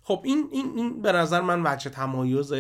خب 0.03 0.21
این 0.25 0.49
این 0.51 0.73
این 0.75 1.01
به 1.01 1.11
نظر 1.11 1.41
من 1.41 1.61
وجه 1.65 1.89
تمایز 1.89 2.53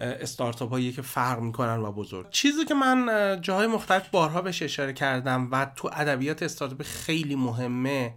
استارتاپ 0.00 0.70
هایی 0.70 0.92
که 0.92 1.02
فرق 1.02 1.40
می‌کنن 1.40 1.76
و 1.76 1.92
بزرگ. 1.92 2.30
چیزی 2.30 2.64
که 2.64 2.74
من 2.74 3.38
جاهای 3.42 3.66
مختلف 3.66 4.08
بارها 4.08 4.42
بهش 4.42 4.62
اشاره 4.62 4.92
کردم 4.92 5.48
و 5.52 5.72
تو 5.76 5.90
ادبیات 5.92 6.42
استارتاپ 6.42 6.82
خیلی 6.82 7.34
مهمه 7.34 8.14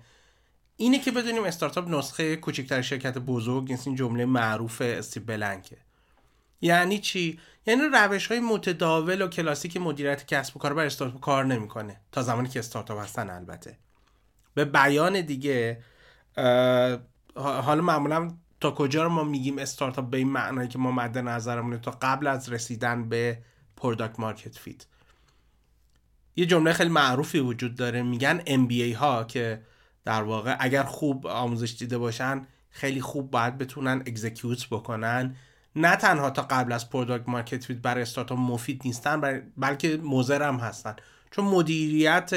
اینه 0.77 0.99
که 0.99 1.11
بدونیم 1.11 1.43
استارتاپ 1.43 1.89
نسخه 1.89 2.35
کوچکتر 2.35 2.81
شرکت 2.81 3.17
بزرگ 3.17 3.71
نیست 3.71 3.87
این 3.87 3.95
جمله 3.95 4.25
معروف 4.25 4.81
استیو 4.81 5.23
بلنکه. 5.23 5.77
یعنی 6.63 7.00
چی؟ 7.00 7.39
یعنی 7.65 7.82
روش 7.93 8.27
های 8.27 8.39
متداول 8.39 9.22
و 9.22 9.27
کلاسیک 9.27 9.77
مدیریت 9.77 10.27
کسب 10.27 10.58
و 10.58 10.60
کار 10.60 10.74
بر 10.74 10.86
استارتاپ 10.86 11.22
کار 11.22 11.46
نمی‌کنه. 11.46 12.01
تا 12.12 12.22
زمانی 12.22 12.50
که 12.50 12.60
استارتاپ 12.60 13.01
هستن 13.01 13.29
البته. 13.29 13.77
به 14.53 14.65
بیان 14.65 15.22
دیگه 15.22 15.84
حالا 17.36 17.82
معمولا 17.82 18.32
تا 18.60 18.72
کجا 18.72 19.03
رو 19.03 19.10
ما 19.10 19.24
میگیم 19.24 19.58
استارتاپ 19.58 20.10
به 20.10 20.17
این 20.17 20.29
معنایی 20.29 20.67
که 20.67 20.79
ما 20.79 20.91
مد 20.91 21.17
نظرمونه 21.17 21.77
تا 21.77 21.91
قبل 22.01 22.27
از 22.27 22.50
رسیدن 22.50 23.10
به 23.10 23.38
product 23.77 24.19
market 24.19 24.57
fit 24.57 24.85
یه 26.36 26.46
جمله 26.46 26.74
خیلی 26.74 26.89
معروفی 26.89 27.39
وجود 27.39 27.75
داره. 27.75 28.01
میگن 28.01 28.39
MBA 28.39 28.96
ها 28.96 29.24
که 29.24 29.62
در 30.05 30.24
واقع 30.24 30.55
اگر 30.60 30.84
خوب 30.84 31.27
آموزش 31.27 31.75
دیده 31.79 31.98
باشن 31.98 32.48
خیلی 32.70 33.01
خوب 33.01 33.32
باید 33.32 33.58
بتونن 33.58 34.03
execute 34.07 34.67
بکنن. 34.70 35.36
نه 35.75 35.95
تنها 35.95 36.29
تا 36.29 36.41
قبل 36.41 36.71
از 36.71 36.89
product 36.89 37.29
market 37.29 37.65
fit 37.65 37.77
برای 37.77 38.01
استارتاپ 38.01 38.37
مفید 38.39 38.81
نیستن 38.85 39.41
بلکه 39.57 39.97
مضر 40.03 40.43
هم 40.43 40.55
هستن. 40.55 40.95
چون 41.31 41.45
مدیریت 41.45 42.31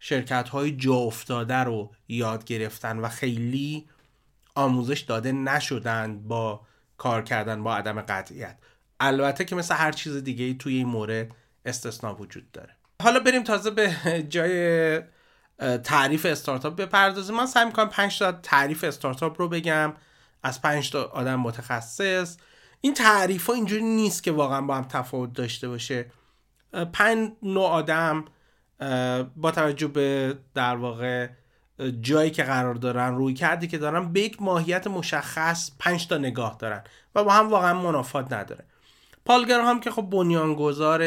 شرکت 0.00 0.48
های 0.48 0.76
جا 0.76 0.94
افتاده 0.94 1.54
رو 1.54 1.92
یاد 2.08 2.44
گرفتن 2.44 2.98
و 2.98 3.08
خیلی 3.08 3.86
آموزش 4.54 5.00
داده 5.00 5.32
نشدن 5.32 6.18
با 6.18 6.60
کار 6.98 7.22
کردن 7.22 7.62
با 7.62 7.76
عدم 7.76 8.00
قطعیت. 8.00 8.56
البته 9.00 9.44
که 9.44 9.56
مثل 9.56 9.74
هر 9.74 9.92
چیز 9.92 10.16
دیگه 10.16 10.54
توی 10.54 10.76
این 10.76 10.86
مورد 10.86 11.30
استثنا 11.64 12.14
وجود 12.14 12.52
داره. 12.52 12.76
حالا 13.02 13.20
بریم 13.20 13.42
تازه 13.42 13.70
به 13.70 13.96
جای 14.28 15.00
تعریف 15.84 16.26
استارتاپ 16.26 16.76
بپردازیم. 16.76 17.36
من 17.36 17.46
سعی 17.46 17.64
می‌کنم 17.64 17.88
5 17.88 18.18
تا 18.18 18.32
تعریف 18.32 18.84
استارتاپ 18.84 19.40
رو 19.40 19.48
بگم. 19.48 19.92
از 20.42 20.62
5 20.62 20.90
تا 20.90 21.04
آدم 21.04 21.40
متخصص. 21.40 22.36
این 22.80 22.94
تعریف 22.94 23.46
ها 23.46 23.54
اینجوری 23.54 23.82
نیست 23.82 24.22
که 24.22 24.32
واقعا 24.32 24.60
با 24.60 24.74
هم 24.74 24.84
تفاوت 24.84 25.32
داشته 25.32 25.68
باشه. 25.68 26.10
پنج 26.92 27.30
نوع 27.42 27.68
آدم 27.68 28.24
با 29.36 29.50
توجه 29.50 29.86
به 29.86 30.38
در 30.54 30.76
واقع 30.76 31.28
جایی 32.00 32.30
که 32.30 32.42
قرار 32.42 32.74
دارن 32.74 33.14
رویکردی 33.14 33.66
که 33.66 33.78
دارن 33.78 34.12
به 34.12 34.20
یک 34.20 34.42
ماهیت 34.42 34.86
مشخص 34.86 35.70
پنج 35.78 36.06
تا 36.06 36.18
نگاه 36.18 36.56
دارن 36.58 36.84
و 37.14 37.24
با 37.24 37.32
هم 37.32 37.50
واقعا 37.50 37.82
منافات 37.82 38.32
نداره. 38.32 38.64
پال 39.24 39.60
گراهام 39.60 39.80
که 39.80 39.90
خب 39.90 40.02
بنیانگذار 40.02 41.02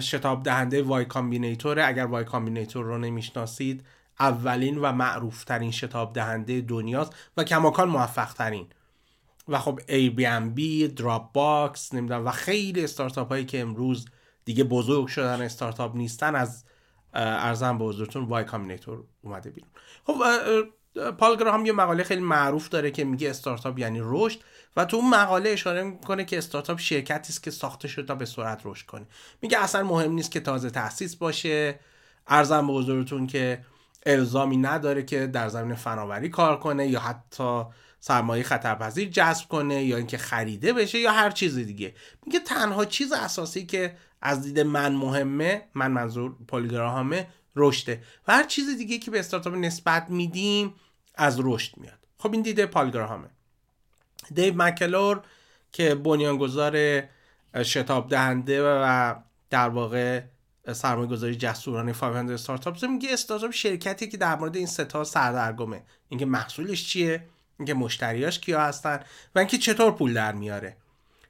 شتاب 0.00 0.42
دهنده 0.42 0.82
وای 0.82 1.04
کامبینیتوره. 1.04 1.86
اگر 1.86 2.06
وای 2.06 2.24
کامبینیتور 2.24 2.84
رو 2.84 2.98
نمی‌شناسید 2.98 3.84
اولین 4.20 4.78
و 4.78 4.92
معروف 4.92 5.44
ترین 5.44 5.70
شتاب 5.70 6.12
دهنده 6.12 6.60
دنیاست 6.60 7.14
و 7.36 7.44
کماکان 7.44 7.88
موفق 7.88 8.32
ترین 8.32 8.66
و 9.48 9.58
خب 9.58 9.80
بی 10.54 10.88
دراپ 10.88 11.32
باکس 11.32 11.94
نمی‌دونم 11.94 12.26
و 12.26 12.30
خیلی 12.30 12.84
استارتاپ 12.84 13.28
هایی 13.28 13.44
که 13.44 13.60
امروز 13.60 14.06
دیگه 14.44 14.64
بزرگ 14.64 15.06
شدن 15.06 15.42
استارتاپ 15.42 15.96
نیستن 15.96 16.34
از 16.34 16.64
عرضم 17.14 17.78
به 17.78 17.84
حضورتون 17.84 18.24
وای 18.24 18.44
کامبینیتور 18.44 19.04
اومده 19.22 19.50
بیرون. 19.50 19.70
خب 20.06 20.14
پال 21.10 21.36
گراهام 21.36 21.66
یه 21.66 21.72
مقاله 21.72 22.02
خیلی 22.02 22.20
معروف 22.20 22.68
داره 22.68 22.90
که 22.90 23.04
میگه 23.04 23.30
استارتاپ 23.30 23.78
یعنی 23.78 24.00
رشد 24.02 24.38
و 24.76 24.84
تو 24.84 24.96
اون 24.96 25.10
مقاله 25.10 25.50
اشاره 25.50 25.82
می‌کنه 25.82 26.24
که 26.24 26.38
استارتاپ 26.38 26.78
شرکتی 26.78 27.32
است 27.32 27.42
که 27.42 27.50
ساخته 27.50 27.88
شده 27.88 28.06
تا 28.06 28.14
به 28.14 28.24
سرعت 28.24 28.60
رشد 28.64 28.86
کنه. 28.86 29.06
میگه 29.42 29.58
اصلا 29.58 29.82
مهم 29.82 30.12
نیست 30.12 30.30
که 30.30 30.40
تازه 30.40 30.70
تاسیس 30.70 31.16
باشه. 31.16 31.80
عرضم 32.26 32.66
به 32.66 32.72
حضورتون 32.72 33.26
که 33.26 33.64
الزامی 34.06 34.56
نداره 34.56 35.02
که 35.02 35.26
در 35.26 35.48
زمین 35.48 35.74
فناوری 35.74 36.28
کار 36.28 36.58
کنه 36.58 36.88
یا 36.88 37.00
حتی 37.00 37.62
سرمایه 38.00 38.42
خطرپذیر 38.42 39.08
جذب 39.08 39.48
کنه 39.48 39.84
یا 39.84 39.96
اینکه 39.96 40.18
خریده 40.18 40.72
بشه 40.72 40.98
یا 40.98 41.12
هر 41.12 41.30
چیز 41.30 41.58
دیگه. 41.58 41.94
میگه 42.26 42.40
تنها 42.40 42.84
چیز 42.84 43.12
اساسی 43.12 43.66
که 43.66 43.96
از 44.22 44.42
دید 44.42 44.60
من 44.60 44.94
مهمه 44.94 45.62
من 45.74 45.90
منظور 45.90 46.36
پولیگراهامه 46.48 47.26
رشده. 47.56 48.02
و 48.28 48.32
هر 48.32 48.44
چیز 48.44 48.76
دیگه 48.78 48.98
که 48.98 49.10
به 49.10 49.18
استارتاپ 49.18 49.54
نسبت 49.54 50.10
میدیم 50.10 50.74
از 51.14 51.40
رشد 51.42 51.76
میاد. 51.76 51.98
خب 52.18 52.32
این 52.32 52.42
دیده 52.42 52.66
پالگراهامه 52.66 53.28
دیو 54.34 54.62
مکلور 54.62 55.22
که 55.72 55.94
بنیانگذار 55.94 57.02
شتاب 57.62 58.08
دهنده 58.08 58.62
و 58.62 59.14
در 59.50 59.68
واقع 59.68 60.22
سرمایه 60.72 61.08
گذاری 61.08 61.36
جسورانه 61.36 61.92
500 61.92 62.30
استارتاپ 62.30 62.84
میگه 62.84 63.12
استارتاپ 63.12 63.50
شرکتی 63.50 64.08
که 64.08 64.16
در 64.16 64.36
مورد 64.36 64.56
این 64.56 64.66
ستا 64.66 65.04
سردرگمه. 65.04 65.82
اینکه 66.08 66.26
محصولش 66.26 66.88
چیه؟ 66.88 67.24
اینکه 67.58 67.74
مشتریاش 67.74 68.38
کیا 68.38 68.60
هستن 68.60 69.00
و 69.34 69.38
اینکه 69.38 69.58
چطور 69.58 69.92
پول 69.92 70.14
در 70.14 70.32
میاره. 70.32 70.76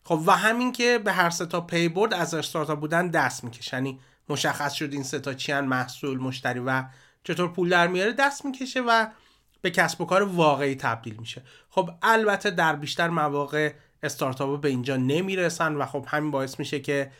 خب 0.04 0.22
و 0.26 0.36
همین 0.36 0.72
که 0.72 0.98
به 0.98 1.12
هر 1.12 1.30
سه 1.30 1.50
تا 1.50 1.60
پی 1.60 1.88
برد 1.88 2.14
از 2.14 2.34
استارتاپ 2.34 2.80
بودن 2.80 3.08
دست 3.08 3.44
می‌کشه 3.44 3.76
یعنی 3.76 4.00
مشخص 4.28 4.72
شد 4.72 4.92
این 4.92 5.02
سه 5.02 5.24
تا 5.24 5.34
چیان 5.34 5.64
محصول 5.64 6.18
مشتری 6.18 6.60
و 6.60 6.84
چطور 7.24 7.48
پول 7.52 7.68
در 7.68 7.86
میاره 7.86 8.12
دست 8.12 8.44
می‌کشه 8.44 8.80
و 8.80 9.06
به 9.62 9.70
کسب 9.70 10.00
و 10.00 10.04
کار 10.04 10.22
واقعی 10.22 10.74
تبدیل 10.74 11.16
میشه. 11.16 11.42
خب 11.70 11.90
البته 12.02 12.50
در 12.50 12.76
بیشتر 12.76 13.08
مواقع 13.08 13.72
استارتاپ 14.02 14.60
به 14.60 14.68
اینجا 14.68 14.96
نمی‌رسن 14.96 15.74
و 15.74 15.86
خب 15.86 16.06
همین 16.08 16.30
باعث 16.30 16.58
میشه 16.58 16.80
که 16.80 17.10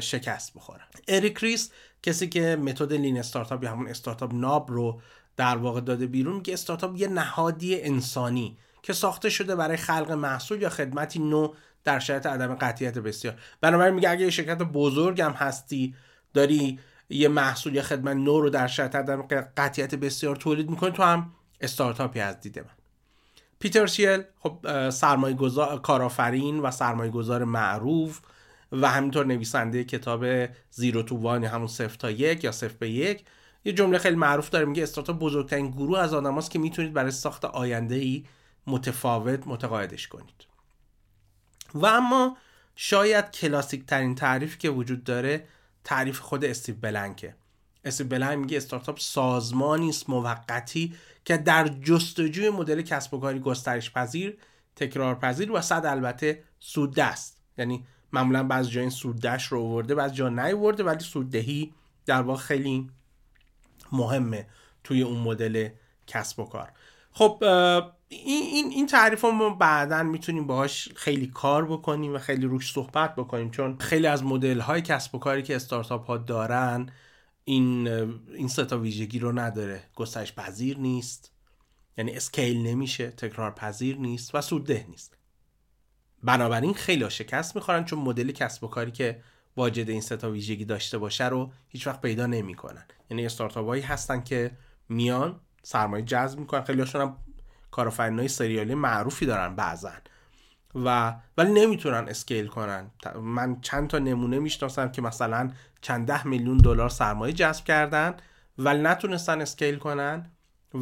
شکست 0.00 0.54
بخورن. 0.54 0.86
اریک 1.08 1.38
ریس 1.38 1.70
کسی 2.02 2.28
که 2.28 2.56
متد 2.56 2.92
لین 2.92 3.18
استارتاپ 3.18 3.62
یا 3.62 3.70
همون 3.70 3.88
استارتاپ 3.88 4.34
ناب 4.34 4.70
رو 4.70 5.00
در 5.36 5.56
واقع 5.56 5.80
داده 5.80 6.06
بیرون 6.06 6.36
میگه 6.36 6.52
استارتاپ 6.52 6.96
یه 6.96 7.08
نهادی 7.08 7.80
انسانی 7.80 8.58
که 8.82 8.92
ساخته 8.92 9.30
شده 9.30 9.56
برای 9.56 9.76
خلق 9.76 10.10
محصول 10.10 10.62
یا 10.62 10.68
خدمتی 10.68 11.18
نو 11.18 11.54
در 11.84 11.98
شرایط 11.98 12.26
عدم 12.26 12.54
قطعیت 12.54 12.98
بسیار. 12.98 13.34
بنابراین 13.60 13.94
میگه 13.94 14.10
اگه 14.10 14.24
یه 14.24 14.30
شرکت 14.30 14.58
بزرگ 14.58 15.20
هم 15.20 15.32
هستی 15.32 15.94
داری 16.34 16.78
یه 17.10 17.28
محصول 17.28 17.74
یا 17.74 17.82
خدمت 17.82 18.16
نو 18.16 18.40
رو 18.40 18.50
در 18.50 18.66
شرایط 18.66 18.94
عدم 18.94 19.22
قطعیت 19.56 19.94
بسیار 19.94 20.36
تولید 20.36 20.70
می‌کنی 20.70 20.90
تو 20.90 21.02
هم 21.02 21.32
استارتاپی 21.60 22.20
از 22.20 22.40
دید 22.40 22.58
من. 22.58 22.64
پیتر 23.58 23.86
شیل 23.86 24.22
خب 24.38 24.90
سرمایه 24.90 25.36
کارآفرین 25.82 26.60
و 26.60 26.70
سرمایه 26.70 27.10
گذار 27.10 27.44
معروف 27.44 28.20
و 28.72 28.90
همینطور 28.90 29.26
نویسنده 29.26 29.84
کتاب 29.84 30.26
زیرو 30.70 31.02
تو 31.02 31.16
وان 31.16 31.44
همون 31.44 31.66
صفر 31.66 31.96
تا 31.96 32.10
یک 32.10 32.44
یا 32.44 32.52
صفر 32.52 32.74
به 32.78 32.90
یک. 32.90 33.24
یه 33.64 33.72
جمله 33.72 33.98
خیلی 33.98 34.16
معروف 34.16 34.50
داره 34.50 34.64
میگه 34.64 34.82
استارتاپ 34.82 35.18
بزرگترین 35.18 35.70
گروه 35.70 35.98
از 35.98 36.14
آدماست 36.14 36.50
که 36.50 36.58
می‌تونید 36.58 36.92
برای 36.92 37.10
ساخت 37.10 37.44
آینده 37.44 37.94
ای 37.94 38.24
متفاوت 38.66 39.46
متقاعدش 39.46 40.08
کنید. 40.08 40.46
و 41.74 41.86
اما 41.86 42.36
شاید 42.76 43.30
کلاسیک 43.30 43.86
ترین 43.86 44.14
تعریف 44.14 44.58
که 44.58 44.70
وجود 44.70 45.04
داره 45.04 45.44
تعریف 45.84 46.18
خود 46.18 46.44
استیو 46.44 46.74
بلنکه. 46.80 47.34
استیو 47.84 48.06
بلنک 48.06 48.38
میگه 48.38 48.56
استارتاپ 48.56 48.98
سازمانی 48.98 49.88
است 49.88 50.10
موقتی 50.10 50.94
که 51.24 51.36
در 51.36 51.68
جستجوی 51.68 52.50
مدل 52.50 52.82
کسب 52.82 53.14
و 53.14 53.20
کاری 53.20 53.40
گسترش 53.40 53.92
پذیر 53.92 54.38
تکرار 54.76 55.14
پذیر 55.14 55.52
و 55.52 55.60
صد 55.60 55.86
البته 55.86 56.42
سودده 56.60 57.04
است. 57.04 57.42
یعنی 57.58 57.84
معمولا 58.12 58.42
بعض 58.42 58.68
جای 58.68 58.80
این 58.80 58.90
سوددهش 58.90 59.46
رو 59.46 59.60
آورده 59.60 59.94
بعض 59.94 60.12
جا 60.12 60.28
نیورده 60.28 60.84
ولی 60.84 61.00
سوددهی 61.00 61.72
در 62.06 62.22
واقع 62.22 62.40
خیلی 62.40 62.90
مهمه 63.92 64.46
توی 64.84 65.02
اون 65.02 65.18
مدل 65.18 65.68
کسب 66.06 66.40
و 66.40 66.44
کار. 66.44 66.72
خب 67.12 67.38
این 68.08 68.42
این 68.42 68.70
این 68.70 68.86
تعریف 68.86 69.24
ما 69.24 69.50
بعدا 69.50 70.02
می‌تونیم 70.02 70.46
باهاش 70.46 70.88
خیلی 70.96 71.26
کار 71.26 71.66
بکنیم 71.66 72.14
و 72.14 72.18
خیلی 72.18 72.46
روش 72.46 72.72
صحبت 72.72 73.16
بکنیم 73.16 73.50
چون 73.50 73.78
خیلی 73.78 74.06
از 74.06 74.24
مدل 74.24 74.60
های 74.60 74.82
کسب 74.82 75.14
و 75.14 75.18
کاری 75.18 75.42
که 75.42 75.56
استارتاپ 75.56 76.06
ها 76.06 76.16
دارن 76.16 76.88
این 77.44 77.88
این 78.34 78.48
ستا 78.48 78.78
ویژگی 78.78 79.18
رو 79.18 79.32
نداره. 79.32 79.82
گسترش 79.94 80.34
پذیر 80.34 80.78
نیست 80.78 81.32
یعنی 81.98 82.12
اسکیل 82.12 82.66
نمیشه 82.66 83.10
تکرار 83.10 83.50
پذیر 83.50 83.96
نیست 83.96 84.34
و 84.34 84.40
سودده 84.40 84.86
نیست. 84.88 85.16
بنابراین 86.22 86.74
خیلی 86.74 87.10
شکست 87.10 87.56
می‌خورن 87.56 87.84
چون 87.84 87.98
مدل 87.98 88.30
کسب 88.30 88.64
و 88.64 88.68
کاری 88.68 88.90
که 88.90 89.22
واجد 89.56 89.90
این 89.90 90.00
ستا 90.00 90.30
ویژگی 90.30 90.64
داشته 90.64 90.98
باشه 90.98 91.28
رو 91.28 91.52
هیچ 91.68 91.86
وقت 91.86 92.00
پیدا 92.00 92.26
نمی‌کنن. 92.26 92.84
یعنی 93.10 93.26
استارتاپ 93.26 93.66
هایی 93.66 93.82
هستن 93.82 94.20
که 94.22 94.50
میان 94.88 95.40
سرمایه 95.62 96.04
جذب 96.04 96.38
می‌کنن. 96.38 96.62
خیلی 96.62 96.84
هم 96.94 97.16
های 97.98 98.28
سریالی 98.28 98.74
معروفی 98.74 99.26
دارن 99.26 99.56
بعضا. 99.56 99.90
و 100.74 101.14
ولی 101.38 101.52
نمی‌تونن 101.52 102.08
اسکیل 102.08 102.46
کنن. 102.46 102.90
من 103.20 103.60
چند 103.60 103.88
تا 103.88 103.98
نمونه 103.98 104.38
می‌شناسم 104.38 104.92
که 104.92 105.02
مثلا 105.02 105.50
چند 105.80 106.06
ده 106.06 106.26
میلیون 106.26 106.56
دلار 106.56 106.88
سرمایه 106.88 107.32
جذب 107.32 107.64
کردن 107.64 108.14
ولی 108.58 108.82
نتونستن 108.82 109.40
scale 109.40 109.78
کنن 109.78 110.30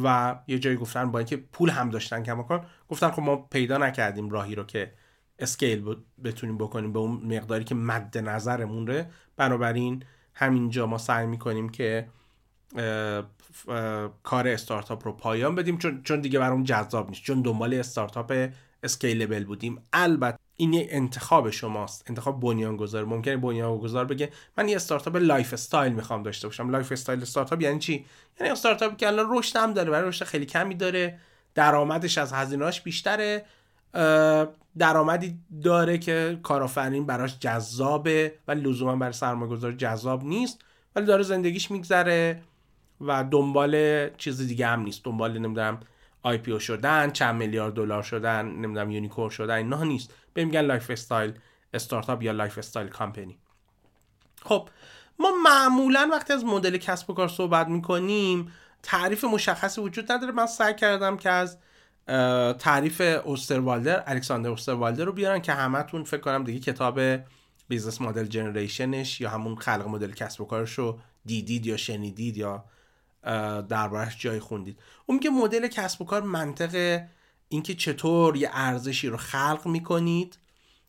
و 0.03 0.35
یه 0.47 0.59
جایی 0.59 0.77
گفتن 0.77 1.11
با 1.11 1.19
اینکه 1.19 1.37
پول 1.37 1.69
هم 1.69 1.89
داشتن 1.89 2.23
کماکان 2.23 2.65
گفتن 2.89 3.11
خب 3.11 3.21
ما 3.21 3.35
پیدا 3.35 3.77
نکردیم 3.77 4.29
راهی 4.29 4.55
رو 4.55 4.63
که 4.63 4.93
scale 5.41 5.95
بتونیم 6.23 6.57
بکنیم 6.57 6.93
به 6.93 6.99
اون 6.99 7.35
مقداری 7.35 7.63
که 7.63 7.75
مد 7.75 8.17
نظرمونه. 8.17 9.09
بنابراین 9.37 10.03
همینجا 10.33 10.85
ما 10.87 10.97
سعی 10.97 11.27
می‌کنیم 11.27 11.69
که 11.69 12.07
کار 14.23 14.47
استارتاپ 14.47 15.05
رو 15.05 15.11
پایان 15.11 15.55
بدیم. 15.55 15.77
چون 15.77 16.03
چون 16.03 16.21
دیگه 16.21 16.39
برام 16.39 16.63
جذاب 16.63 17.09
نیست. 17.09 17.23
چون 17.23 17.41
دنبال 17.41 17.73
استارتاپ 17.73 18.49
scalable 18.83 19.43
بودیم. 19.43 19.81
البته 19.93 20.37
این 20.55 20.73
یه 20.73 20.87
انتخاب 20.89 21.49
شماست. 21.49 22.05
انتخاب 22.09 22.39
بنیانگذار. 22.39 23.05
ممکنه 23.05 23.37
بنیانگذار 23.37 24.05
بگه 24.05 24.29
من 24.57 24.69
یه 24.69 24.75
استارتاپ 24.75 25.15
lifestyle 25.15 25.93
می‌خوام 25.93 26.23
داشته 26.23 26.47
باشم. 26.47 26.69
lifestyle 26.69 27.21
استارتاپ 27.21 27.61
یعنی 27.61 27.79
چی؟ 27.79 28.05
یعنی 28.39 28.51
استارتاپی 28.51 28.95
که 28.95 29.07
الان 29.07 29.27
رشد 29.29 29.57
هم 29.57 29.73
داره 29.73 29.91
ولی 29.91 30.09
رشد 30.09 30.25
خیلی 30.25 30.45
کمی 30.45 30.75
داره. 30.75 31.19
درآمدش 31.55 32.17
از 32.17 32.33
هزینه‌اش 32.33 32.81
بیشتره. 32.81 33.45
درآمدی 34.77 35.39
داره 35.63 35.97
که 35.97 36.39
کارآفرین 36.43 37.05
براش 37.05 37.39
جذابه 37.39 38.35
ولی 38.47 38.61
لزوما 38.61 38.95
برای 38.95 39.13
سرمایه‌گذار 39.13 39.71
جذاب 39.71 40.23
نیست 40.23 40.59
ولی 40.95 41.05
داره 41.05 41.23
زندگیش 41.23 41.71
میگذره 41.71 42.41
و 43.01 43.23
دنبال 43.23 44.09
چیز 44.09 44.47
دیگه 44.47 44.67
هم 44.67 44.81
نیست. 44.81 45.03
دنبال 45.03 45.37
نمی‌دونم 45.37 45.79
IPO 46.23 46.59
شدن 46.59 47.11
چند 47.11 47.35
میلیارد 47.35 47.73
دلار 47.73 48.03
شدن 48.03 48.45
نمی‌دونم 48.45 48.91
unicorn 48.91 49.29
شدن 49.29 49.55
اینا 49.55 49.83
نیست. 49.83 50.13
بهش 50.33 50.45
میگن 50.45 50.61
lifestyle 50.61 51.33
استارتاپ 51.73 52.23
یا 52.23 52.31
lifestyle 52.31 52.87
company. 52.87 53.37
خب 54.41 54.69
ما 55.19 55.31
معمولا 55.43 56.09
وقتی 56.11 56.33
از 56.33 56.45
مدل 56.45 56.77
کسب 56.77 57.09
و 57.09 57.13
کار 57.13 57.27
صحبت 57.27 57.67
می‌کنیم 57.67 58.51
تعریف 58.83 59.23
مشخصی 59.23 59.81
وجود 59.81 60.11
نداره. 60.11 60.31
من 60.31 60.45
سعی 60.45 60.75
کردم 60.75 61.17
که 61.17 61.29
از 61.29 61.57
تعریف 62.59 63.01
اوستروالدر 63.25 64.03
الکساندر 64.07 64.49
اوستروالدر 64.49 65.05
رو 65.05 65.11
بیارن 65.11 65.41
که 65.41 65.53
همتون 65.53 66.03
فکر 66.03 66.21
کنم 66.21 66.43
دیگه 66.43 66.59
کتاب 66.59 66.99
Business 67.67 68.01
Model 68.01 68.25
Generation 68.25 69.05
ش 69.05 69.21
یا 69.21 69.29
همون 69.29 69.55
خلق 69.55 69.87
مدل 69.87 70.11
کسب 70.11 70.41
و 70.41 70.45
کارش 70.45 70.71
رو 70.73 70.99
دیدید 71.25 71.65
یا 71.65 71.77
شنیدید 71.77 72.37
یا 72.37 72.63
دربارش 73.69 74.19
جای 74.19 74.39
خوندید. 74.39 74.79
اون 75.05 75.19
که 75.19 75.29
مدل 75.29 75.67
کسب 75.67 76.01
و 76.01 76.05
کار 76.05 76.21
منطق 76.21 77.01
اینکه 77.49 77.75
چطور 77.75 78.35
یه 78.35 78.49
ارزشی 78.53 79.07
رو 79.07 79.17
خلق 79.17 79.61
می‌کنید 79.65 80.37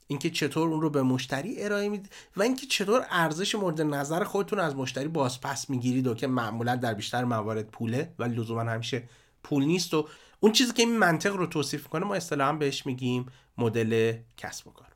اینکه 0.06 0.30
چطور 0.30 0.68
اون 0.68 0.80
رو 0.80 0.90
به 0.90 1.02
مشتری 1.02 1.62
ارائه 1.62 1.88
می‌دید 1.88 2.12
و 2.36 2.42
اینکه 2.42 2.66
چطور 2.66 3.06
ارزش 3.10 3.54
مورد 3.54 3.80
نظر 3.80 4.24
خودتون 4.24 4.58
از 4.58 4.76
مشتری 4.76 5.08
بازپس 5.08 5.70
می‌گیرید 5.70 6.06
و 6.06 6.14
که 6.14 6.26
معمولا 6.26 6.76
در 6.76 6.94
بیشتر 6.94 7.24
موارد 7.24 7.70
پوله 7.70 8.12
و 8.18 8.24
لزوما 8.24 8.60
همیشه 8.60 9.02
پول 9.42 9.64
نیست 9.64 9.94
و 9.94 10.08
اون 10.42 10.52
چیزی 10.52 10.72
که 10.72 10.82
این 10.82 10.98
منطق 10.98 11.36
رو 11.36 11.46
توصیف 11.46 11.86
کنه 11.86 12.04
ما 12.04 12.14
اصطلاحا 12.14 12.52
بهش 12.52 12.86
میگیم 12.86 13.26
مدل 13.58 14.16
کسب 14.36 14.66
و 14.66 14.70
کار. 14.70 14.86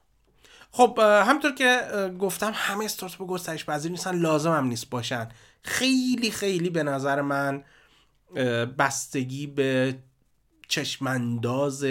خب 0.71 0.99
همطور 1.01 1.53
که 1.53 1.81
گفتم 2.21 2.53
همه 2.55 2.85
استارتاپ 2.85 3.29
گسترش 3.29 3.65
پذیر 3.65 3.91
نیستن 3.91 4.19
لازم 4.19 4.53
هم 4.53 4.67
نیست 4.67 4.91
باشن. 4.91 5.29
خیلی 5.63 6.31
خیلی 6.31 6.71
به 6.71 6.83
نظر 6.83 7.21
من 7.21 7.65
بستگی 8.79 9.47
به 9.47 9.99
چشمانداز 10.69 11.87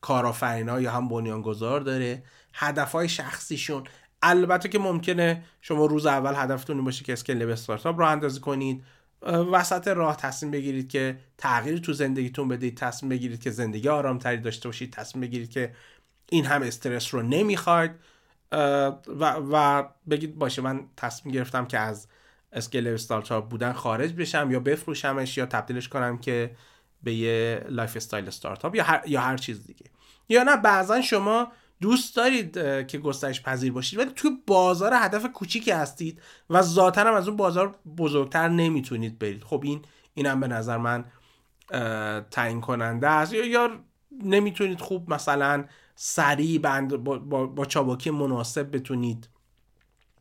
کارآفرینا 0.00 0.80
یا 0.80 0.92
هم 0.92 1.08
بنیانگذار 1.08 1.80
داره. 1.80 2.22
هدفهای 2.54 3.08
شخصیشون. 3.08 3.84
البته 4.22 4.68
که 4.68 4.78
ممکنه 4.78 5.42
شما 5.60 5.86
روز 5.86 6.06
اول 6.06 6.34
هدفتون 6.36 6.84
باشه 6.84 7.04
که 7.04 7.12
اسکیل 7.12 7.42
استارتاپ 7.42 7.98
رو 7.98 8.06
اندازی 8.06 8.40
کنید. 8.40 8.84
وسط 9.22 9.88
راه 9.88 10.16
تصمیم 10.16 10.52
بگیرید 10.52 10.88
که 10.88 11.18
تغییر 11.38 11.78
تو 11.78 11.92
زندگیتون 11.92 12.48
بدید 12.48 12.76
تصمیم 12.76 13.08
بگیرید 13.10 13.40
که 13.40 13.50
زندگی 13.50 13.88
آرامتری 13.88 14.36
داشته 14.36 14.68
باشید 14.68 14.92
تصمیم 14.92 15.20
بگیرید 15.20 15.50
که 15.50 15.74
این 16.30 16.44
هم 16.44 16.62
استرس 16.62 17.14
رو 17.14 17.22
نمی‌خواید. 17.22 17.90
و, 18.52 19.36
و 19.52 19.84
بگید 20.10 20.38
باشه 20.38 20.62
من 20.62 20.84
تصمیم 20.96 21.34
گرفتم 21.34 21.66
که 21.66 21.78
از 21.78 22.08
scale 22.52 22.88
استارتاپ 22.88 23.48
بودن 23.48 23.72
خارج 23.72 24.12
بشم 24.12 24.48
یا 24.50 24.60
بفروشمش 24.60 25.38
یا 25.38 25.46
تبدیلش 25.46 25.88
کنم 25.88 26.18
که 26.18 26.50
به 27.02 27.14
یه 27.14 27.64
lifestyle 27.68 28.28
استارتاپ 28.28 28.74
یا 28.74 28.84
هر, 28.84 29.02
یا 29.06 29.20
هر 29.20 29.36
چیز 29.36 29.66
دیگه. 29.66 29.86
یا 30.28 30.42
نه 30.42 30.56
بعضا 30.56 31.00
شما 31.00 31.52
دوست 31.80 32.16
دارید 32.16 32.52
که 32.86 32.98
گسترش 32.98 33.42
پذیر 33.42 33.72
باشید 33.72 33.98
ولی 33.98 34.10
توی 34.16 34.30
بازار 34.46 34.92
هدف 34.94 35.26
کوچیکی 35.32 35.70
هستید 35.70 36.22
و 36.50 36.62
ذاتا 36.62 37.00
هم 37.00 37.14
از 37.14 37.28
اون 37.28 37.36
بازار 37.36 37.74
بزرگتر 37.98 38.48
نمی‌تونید 38.48 39.18
برید. 39.18 39.42
خب 39.44 39.60
این 39.64 39.82
اینم 40.14 40.40
به 40.40 40.48
نظر 40.48 40.76
من 40.76 41.04
تعیین 42.30 42.60
کننده 42.60 43.08
است. 43.08 43.32
یا, 43.32 43.44
یا 43.44 43.70
نمی‌تونید 44.24 44.80
خوب 44.80 45.14
مثلا 45.14 45.64
سریع 45.94 46.58
بند 46.58 46.96
با, 46.96 47.18
با, 47.18 47.46
با 47.46 47.64
چابکی 47.64 48.10
مناسب 48.10 48.76
بتونید 48.76 49.28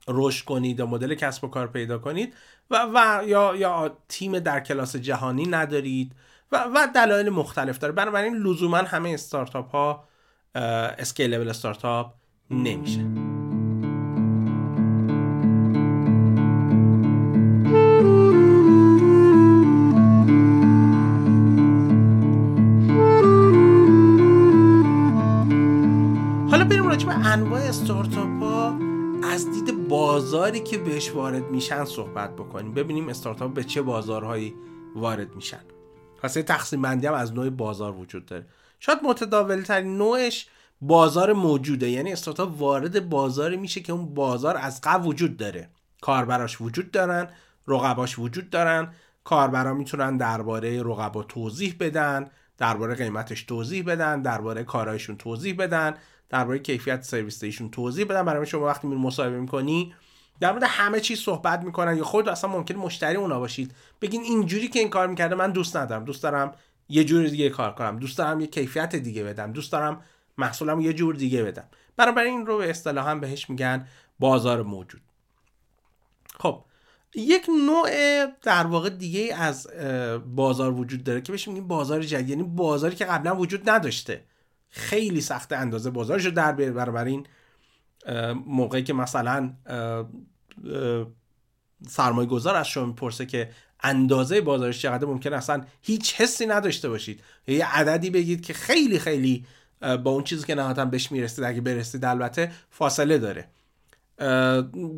رشد 0.08 0.46
کنید 0.46 0.80
و 0.80 0.88
مدل 0.88 1.16
کسب 1.16 1.44
و 1.44 1.48
کار 1.48 1.68
پیدا 1.68 1.98
کنید 1.98 2.34
و, 2.72 2.88
و 2.94 3.24
یا, 3.28 3.56
یا 3.56 3.98
تیم 4.10 4.40
در 4.40 4.60
کلاس 4.60 4.96
جهانی 4.96 5.46
ندارید 5.46 6.16
و, 6.52 6.64
و 6.76 6.88
دلایل 6.96 7.30
مختلف 7.30 7.78
داره. 7.78 7.94
بنابراین 7.94 8.36
لزوما 8.36 8.78
همه 8.78 9.10
استارتاپ 9.10 9.72
ها 9.72 10.08
اسکیلبل 10.56 11.50
استارتاپ 11.50 12.14
نمیشه. 12.52 13.06
حالا 26.52 26.66
انواع 27.26 27.62
استارتاپ 27.62 28.44
ها. 28.44 28.80
از 29.24 29.52
دید 29.52 29.88
بازاری 29.88 30.60
که 30.60 30.78
بهش 30.78 31.12
وارد 31.12 31.52
میشن 31.52 31.86
صحبت 31.86 32.36
بکنیم. 32.36 32.74
ببینیم 32.74 33.10
استارتاپ 33.10 33.54
به 33.54 33.64
چه 33.64 33.82
بازارهایی 33.82 34.56
وارد 34.96 35.36
میشن. 35.36 35.62
پس 36.22 36.34
تقسیم 36.34 36.82
بندی 36.82 37.08
هم 37.08 37.14
از 37.14 37.34
نوع 37.34 37.50
بازار 37.50 37.96
وجود 37.96 38.26
داره. 38.26 38.46
شاید 38.86 39.00
متداول 39.04 39.62
ترین 39.62 39.98
نوعش 39.98 40.48
بازار 40.82 41.34
موجوده. 41.34 41.90
یعنی 41.90 42.12
استارتاپ 42.12 42.62
وارد 42.62 43.10
بازاری 43.10 43.58
میشه 43.58 43.82
که 43.82 43.94
اون 43.94 44.14
بازار 44.14 44.58
از 44.58 44.82
قبل 44.84 45.08
وجود 45.08 45.38
داره. 45.38 45.70
کاربراش 46.02 46.62
وجود 46.62 46.92
دارن 46.92 47.28
رقباش 47.68 48.20
وجود 48.20 48.50
دارن. 48.50 48.94
کاربرا 49.24 49.74
می‌تونن 49.74 50.18
درباره 50.18 50.84
رقبا 50.84 51.24
توضیح 51.24 51.76
بدن 51.80 52.28
درباره 52.58 52.96
قیمتش 52.96 53.44
توضیح 53.44 53.84
بدن 53.84 54.22
درباره 54.22 54.64
کارهایشون 54.64 55.18
توضیح 55.18 55.56
بدن 55.56 55.94
درباره 56.30 56.60
کیفیت 56.60 57.04
سرویس 57.04 57.44
ایشون 57.44 57.72
توضیح 57.72 58.06
بدن. 58.06 58.26
برای 58.26 58.46
شما 58.46 58.66
وقتی 58.66 58.88
میری 58.88 59.02
مصاحبه 59.02 59.40
می‌کنی 59.40 59.94
در 60.40 60.52
مورد 60.52 60.64
همه 60.68 61.00
چیز 61.00 61.20
صحبت 61.20 61.64
می‌کنن 61.64 61.98
یا 61.98 62.04
خود 62.04 62.30
اصلا 62.30 62.50
ممکن 62.50 62.76
مشتری 62.76 63.16
اونا 63.16 63.40
باشید. 63.40 63.76
بگین 64.02 64.22
اینجوری 64.22 64.68
که 64.68 64.80
این 64.80 64.90
کار 64.90 65.08
می‌کرده 65.08 65.36
من 65.36 65.52
دوست 65.52 65.78
ندارم. 65.78 66.06
دوست 66.06 66.24
دارم 66.24 66.54
یه 66.90 67.04
جور 67.04 67.28
دیگه 67.28 67.50
کار 67.50 67.74
کنم. 67.74 68.00
دوست 68.00 68.18
دارم 68.18 68.42
یه 68.42 68.48
کیفیت 68.48 68.96
دیگه 68.96 69.24
بدم. 69.24 69.52
دوست 69.52 69.72
دارم 69.72 70.02
محصولم 70.38 70.82
یه 70.82 70.94
جور 70.94 71.16
دیگه 71.16 71.44
بدم. 71.44 71.68
برای 71.96 72.30
این 72.30 72.46
رو 72.46 72.58
به 72.58 72.70
اصطلاح 72.70 73.20
بهش 73.20 73.50
میگن 73.50 73.88
بازار 74.20 74.64
موجود. 74.64 75.02
خب 76.40 76.66
یک 77.16 77.46
نوع 77.66 77.90
در 78.42 78.68
واقع 78.68 78.90
دیگه 78.90 79.36
از 79.36 79.68
بازار 80.36 80.74
وجود 80.74 81.04
داره 81.04 81.22
که 81.22 81.32
بهش 81.32 81.48
میگیم 81.48 81.68
بازار 81.68 82.02
جدید. 82.04 82.30
یعنی 82.30 82.44
بازاری 82.44 82.96
که 82.96 83.06
قبلا 83.06 83.36
وجود 83.36 83.70
نداشته. 83.70 84.24
خیلی 84.70 85.22
سخت 85.22 85.54
اندازه 85.54 85.90
بازارش 85.90 86.26
رو 86.26 86.32
در 86.32 86.52
بیاره 86.52 87.02
این 87.02 87.28
موقعی 88.46 88.84
که 88.84 88.94
مثلا 88.94 89.54
سرمایه 91.88 92.30
گذار 92.30 92.56
از 92.56 92.68
شما 92.68 92.86
می‌پرسه 92.86 93.26
که 93.26 93.50
اندازه 93.86 94.42
بازارش 94.42 94.82
چقدر 94.82 95.06
ممکن 95.06 95.34
اصلا 95.34 95.66
هیچ 95.82 96.16
حسی 96.16 96.46
نداشته 96.46 96.90
باشید. 96.90 97.20
یه 97.48 97.76
عددی 97.76 98.10
بگید 98.10 98.46
که 98.46 98.54
خیلی 98.54 99.00
خیلی 99.00 99.46
با 99.82 100.12
اون 100.12 100.24
چیزی 100.24 100.46
که 100.46 100.56
نهایتا 100.56 100.86
بهش 100.86 101.12
می‌رسید 101.12 101.44
اگه 101.44 101.62
برسید 101.62 102.06
البته 102.06 102.52
فاصله 102.70 103.18
داره. 103.18 103.48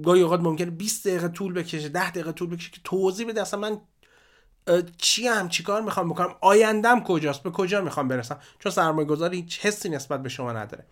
گاهی 0.04 0.22
اوقات 0.22 0.40
ممکنه 0.40 0.72
20 0.72 1.08
دقیقه 1.08 1.28
طول 1.28 1.54
بکشه 1.54 1.90
10 1.90 2.10
دقیقه 2.12 2.32
طول 2.32 2.50
بکشه 2.50 2.72
که 2.72 2.82
توضیح 2.84 3.28
بده. 3.28 3.42
اصلا 3.42 3.60
من 3.60 3.78
چی 4.98 5.28
هم 5.28 5.50
چیکار 5.50 5.82
می‌خوام 5.82 6.10
بکنم؟ 6.10 6.36
آیندم 6.42 7.04
کجاست؟ 7.04 7.44
به 7.44 7.52
کجا 7.52 7.82
می‌خوام 7.82 8.08
برسم؟ 8.08 8.40
چون 8.60 8.72
سرمایه 8.72 9.08
گذاری 9.08 9.38
هیچ 9.38 9.60
حسی 9.60 9.90
نسبت 9.90 10.24
به 10.24 10.30
شما 10.30 10.54
نداره. 10.54 10.86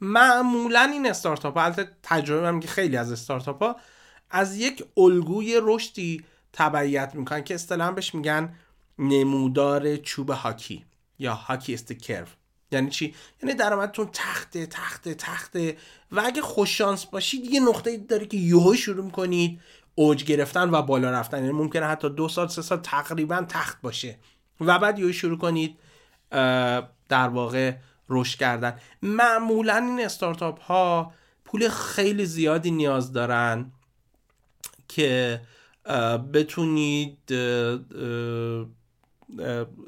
معمولا 0.00 0.90
این 0.92 1.10
استارتاپ 1.10 1.58
ها 1.58 1.70
تجربه 2.02 2.48
هم 2.48 2.60
که 2.60 2.68
خیلی 2.68 2.96
از 2.96 3.12
استارتاپ 3.12 3.62
ها 3.62 3.76
از 4.30 4.56
یک 4.56 4.84
الگوی 4.96 5.60
رشدی 5.62 6.24
تبعیت 6.58 7.14
می‌کنن 7.14 7.44
که 7.44 7.54
اصطلاحا 7.54 7.92
بهش 7.92 8.14
میگن 8.14 8.54
نمودار 8.98 9.96
چوب 9.96 10.30
هاکی 10.30 10.84
یا 11.18 11.34
هاکی 11.34 11.74
استکرو 11.74 12.26
یعنی 12.72 12.90
چی؟ 12.90 13.14
یعنی 13.42 13.54
درآمدتون 13.54 14.08
تخته 14.12 14.66
تخته 14.66 15.14
تخته 15.14 15.76
و 16.12 16.22
اگه 16.24 16.42
خوششانس 16.42 17.06
باشید 17.06 17.44
یه 17.44 17.60
نقطه 17.60 17.96
داره 17.96 18.26
که 18.26 18.36
یهو 18.36 18.74
شروع 18.74 19.04
می‌کنید 19.04 19.60
اوج 19.94 20.24
گرفتن 20.24 20.70
و 20.70 20.82
بالا 20.82 21.10
رفتن. 21.10 21.38
یعنی 21.38 21.52
ممکنه 21.52 21.86
حتی 21.86 22.10
دو 22.10 22.28
سال 22.28 22.48
سه 22.48 22.62
سال 22.62 22.78
تقریبا 22.78 23.46
تخت 23.48 23.80
باشه. 23.80 24.18
و 24.60 24.78
بعد 24.78 24.98
یهو 24.98 25.12
شروع 25.12 25.38
کنید 25.38 25.78
در 27.08 27.28
واقع 27.28 27.74
رشد 28.08 28.38
کردن. 28.38 28.78
معمولا 29.02 29.76
این 29.76 30.00
استارتاپ 30.00 30.60
ها 30.60 31.12
پول 31.44 31.68
خیلی 31.68 32.26
زیادی 32.26 32.70
نیاز 32.70 33.12
دارن 33.12 33.72
که 34.88 35.40
بتونید 36.32 37.18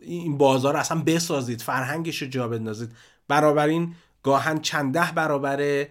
این 0.02 0.38
بازار 0.38 0.76
اصلا 0.76 1.02
بسازید 1.02 1.62
فرهنگش 1.62 2.22
رو 2.22 2.28
جا 2.28 2.48
بندازید. 2.48 2.92
این 3.30 3.94
گاهن 4.22 4.58
چند 4.58 4.94
ده 4.94 5.12
برابر 5.12 5.86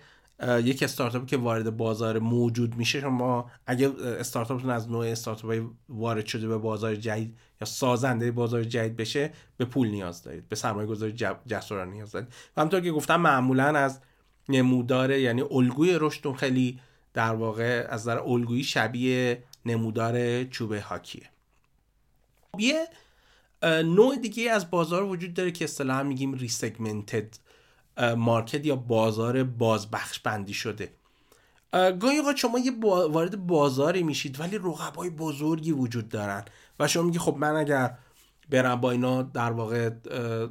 یک 0.63 0.83
استارتاپی 0.83 1.25
که 1.25 1.37
وارد 1.37 1.77
بازار 1.77 2.19
موجود 2.19 2.75
میشه. 2.75 2.99
شما 2.99 3.51
اگه 3.65 3.91
استارتاپتون 4.19 4.69
از 4.69 4.91
نوع 4.91 5.05
استارتاپ 5.05 5.61
وارد 5.89 6.25
شده 6.25 6.47
به 6.47 6.57
بازار 6.57 6.95
جدید 6.95 7.37
یا 7.61 7.65
سازنده 7.65 8.31
بازار 8.31 8.63
جدید 8.63 8.95
بشه 8.95 9.31
به 9.57 9.65
پول 9.65 9.87
نیاز 9.87 10.23
دارید 10.23 10.49
به 10.49 10.55
سرمایه 10.55 10.87
گذاری 10.87 11.15
جسورانه 11.47 11.91
نیاز 11.91 12.11
دارید. 12.11 12.27
و 12.57 12.61
همطور 12.61 12.81
که 12.81 12.91
گفتم 12.91 13.15
معمولا 13.15 13.63
از 13.63 13.99
نمودار 14.49 15.11
یعنی 15.11 15.41
الگوی 15.41 15.97
رشدتون 15.99 16.33
خیلی 16.33 16.79
در 17.13 17.35
واقع 17.35 17.87
از 17.89 18.01
نظر 18.01 18.19
الگویی 18.19 18.63
شبیه 18.63 19.43
نمودار 19.65 20.43
چوب 20.43 20.73
هاکیه 20.73 21.29
یه 22.57 22.87
نوع 23.63 24.15
دیگه 24.15 24.51
از 24.51 24.71
بازار 24.71 25.03
وجود 25.03 25.33
داره 25.33 25.51
که 25.51 25.65
اصطلاحا 25.65 26.03
میگیم 26.03 26.33
ریسگمنتد 26.33 27.35
مارکت 28.17 28.65
یا 28.65 28.75
بازار 28.75 29.43
بازبخش 29.43 30.19
بندی 30.19 30.53
شده 30.53 30.91
گاهی 31.73 32.17
اوقات 32.17 32.35
شما 32.35 32.59
یه 32.59 32.71
وارد 32.81 33.47
بازاری 33.47 34.03
میشید 34.03 34.39
ولی 34.39 34.57
رقبای 34.57 35.09
بزرگی 35.09 35.71
وجود 35.71 36.09
دارن 36.09 36.45
و 36.79 36.87
شما 36.87 37.03
میگی 37.03 37.19
خب 37.19 37.35
من 37.39 37.55
اگر 37.55 37.97
برم 38.49 38.81
با 38.81 38.91
اینا 38.91 39.21
در 39.21 39.51
واقع 39.51 39.89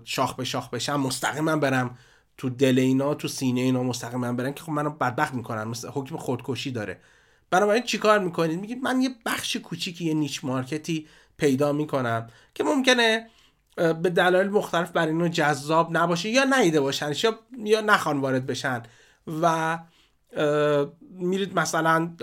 شاخ 0.04 0.34
به 0.34 0.44
شاخ 0.44 0.70
بشم 0.70 1.00
مستقیما 1.00 1.56
برم 1.56 1.98
تو 2.36 2.50
دل 2.50 2.78
اینا 2.78 3.14
تو 3.14 3.28
سینه 3.28 3.60
اینا 3.60 3.82
مستقیما 3.82 4.32
برن 4.32 4.52
که 4.54 4.62
خب 4.62 4.72
منو 4.72 4.90
بدبخت 4.90 5.34
می‌کنن 5.34 5.64
مثل 5.64 5.88
حکم 5.88 6.16
خودکشی 6.16 6.70
داره. 6.70 7.00
بنابراین 7.50 7.82
چیکار 7.82 8.18
می‌کنید؟ 8.18 8.60
میگید 8.60 8.82
من 8.82 9.00
یه 9.00 9.10
بخش 9.26 9.56
کوچیکی 9.56 10.04
یه 10.04 10.14
niche 10.14 10.44
market 10.44 10.99
ی 10.99 11.08
پیدا 11.36 11.72
می‌کنم 11.72 12.26
که 12.54 12.64
ممکنه 12.64 13.26
به 13.76 14.10
دلایل 14.10 14.48
مختلف 14.48 14.90
برای 14.90 15.12
اینا 15.12 15.28
جذاب 15.28 15.96
نباشه 15.96 16.28
یا 16.28 16.44
ندیده 16.44 16.80
باشن 16.80 17.12
یا 17.22 17.38
یا 17.64 17.80
نخوان 17.80 18.20
وارد 18.20 18.46
بشن 18.46 18.82
و 19.42 19.78
میرید 21.10 21.58
مثلا 21.58 22.16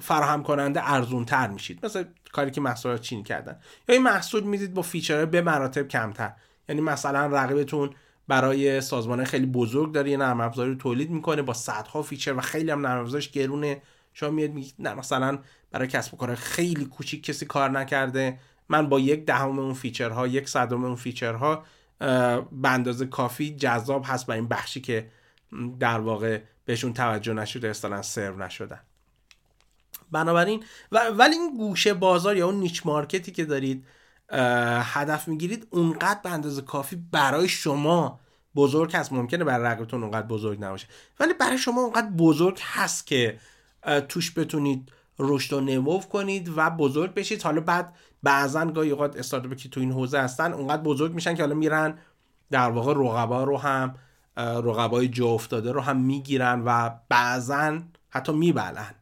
فراهم 0.00 0.42
کننده 0.42 0.92
ارزون 0.92 1.24
تر 1.24 1.48
میشید. 1.48 1.86
مثل 1.86 2.04
کاری 2.32 2.50
که 2.50 2.60
محصولات 2.60 3.00
چینی 3.00 3.22
کردن. 3.22 3.60
یا 3.88 3.94
این 3.94 4.04
محصول 4.04 4.42
می‌دید 4.42 4.74
با 4.74 4.82
feature 4.82 5.16
های 5.16 5.26
به 5.26 5.42
مراتب 5.42 5.88
کمتر. 5.88 6.32
یعنی 6.68 6.80
مثلا 6.80 7.26
رقیبتون 7.26 7.90
برای 8.28 8.80
سازمان 8.80 9.24
خیلی 9.24 9.46
بزرگ 9.46 9.92
داره 9.92 10.10
یه 10.10 10.16
نرم 10.16 10.40
افزاری 10.40 10.76
تولید 10.76 11.10
می‌کنه 11.10 11.42
با 11.42 11.54
صدها 11.54 12.02
feature 12.02 12.32
و 12.32 12.40
خیلی 12.40 12.70
هم 12.70 12.86
نرم 12.86 13.00
افزارش 13.00 13.30
گرونه. 13.30 13.82
شما 14.12 14.30
میاد 14.30 14.50
میگید 14.50 14.74
نه 14.78 14.94
مثلا 14.94 15.38
برای 15.70 15.88
کسب 15.88 16.14
و 16.14 16.16
کار 16.16 16.34
خیلی 16.34 16.84
کوچیک 16.84 17.22
کسی 17.22 17.46
کار 17.46 17.70
نکرده. 17.70 18.38
من 18.68 18.88
با 18.88 19.00
یک 19.00 19.26
دهم 19.26 19.58
اون 19.58 19.74
feature 19.74 20.20
ها 20.20 20.26
یک 20.26 20.48
صدم 20.48 20.84
اون 20.84 20.94
feature 20.94 21.55
ها 21.55 21.64
به 21.98 22.68
اندازه 22.68 23.06
کافی 23.06 23.56
جذاب 23.56 24.04
هست 24.06 24.26
برای 24.26 24.40
این 24.40 24.48
بخشی 24.48 24.80
که 24.80 25.10
در 25.80 26.00
واقع 26.00 26.40
بهشون 26.64 26.92
توجه 26.92 27.32
نشده 27.32 27.68
اصلا 27.68 28.02
سرو 28.02 28.42
نشدن. 28.42 28.80
بنابراین 30.12 30.64
ولی 30.92 31.34
این 31.34 31.56
گوشه 31.56 31.94
بازار 31.94 32.36
یا 32.36 32.46
اون 32.46 32.60
niche 32.60 32.86
market 32.86 33.25
ی 33.25 33.32
که 33.32 33.44
دارید 33.44 33.84
هدف 34.30 35.28
می‌گیرید 35.28 35.66
اونقدر 35.70 36.20
به 36.24 36.30
اندازه 36.30 36.62
کافی 36.62 36.96
برای 37.12 37.48
شما 37.48 38.20
بزرگ 38.56 38.96
هست. 38.96 39.12
ممکنه 39.12 39.44
برای 39.44 39.64
رقیبتون 39.64 40.02
اونقدر 40.02 40.26
بزرگ 40.26 40.64
نباشه. 40.64 40.86
ولی 41.20 41.32
برای 41.34 41.58
شما 41.58 41.80
اونقدر 41.80 42.10
بزرگ 42.10 42.60
هست 42.62 43.06
که 43.06 43.38
توش 44.08 44.38
بتونید 44.38 44.92
رشد 45.18 45.52
و 45.52 45.60
نمو 45.60 46.00
کنید 46.00 46.52
و 46.56 46.70
بزرگ 46.70 47.14
بشید. 47.14 47.42
حالا 47.42 47.60
بعد 47.60 47.94
بعضا 48.22 48.64
گاهی 48.64 48.90
اوقات 48.90 49.16
استارتاپی 49.16 49.56
که 49.56 49.68
تو 49.68 49.80
این 49.80 49.92
حوزه 49.92 50.20
هستن 50.20 50.52
اونقدر 50.52 50.82
بزرگ 50.82 51.14
میشن 51.14 51.34
که 51.34 51.42
حالا 51.42 51.54
میرن 51.54 51.98
در 52.50 52.70
واقع 52.70 52.92
رقبا 52.92 53.44
رو 53.44 53.58
هم 53.58 53.94
رقبای 54.36 55.08
جا 55.08 55.26
افتاده 55.26 55.72
رو 55.72 55.80
هم 55.80 55.96
می‌گیرن 55.96 56.62
و 56.64 56.90
بعضا 57.08 57.78
حتی 58.08 58.32
میبلن. 58.32 58.94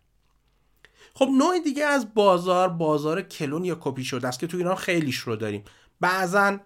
خب 1.18 1.28
نوع 1.38 1.58
دیگه 1.64 1.84
از 1.84 2.14
بازار 2.14 2.68
بازار 2.68 3.22
کلون 3.22 3.64
یا 3.64 3.78
کپی 3.80 4.04
شده 4.04 4.28
است 4.28 4.40
که 4.40 4.46
تو 4.46 4.56
ایران 4.56 4.76
خیلیش 4.76 5.16
رو 5.16 5.36
داریم. 5.36 5.64
بعضا 6.00 6.58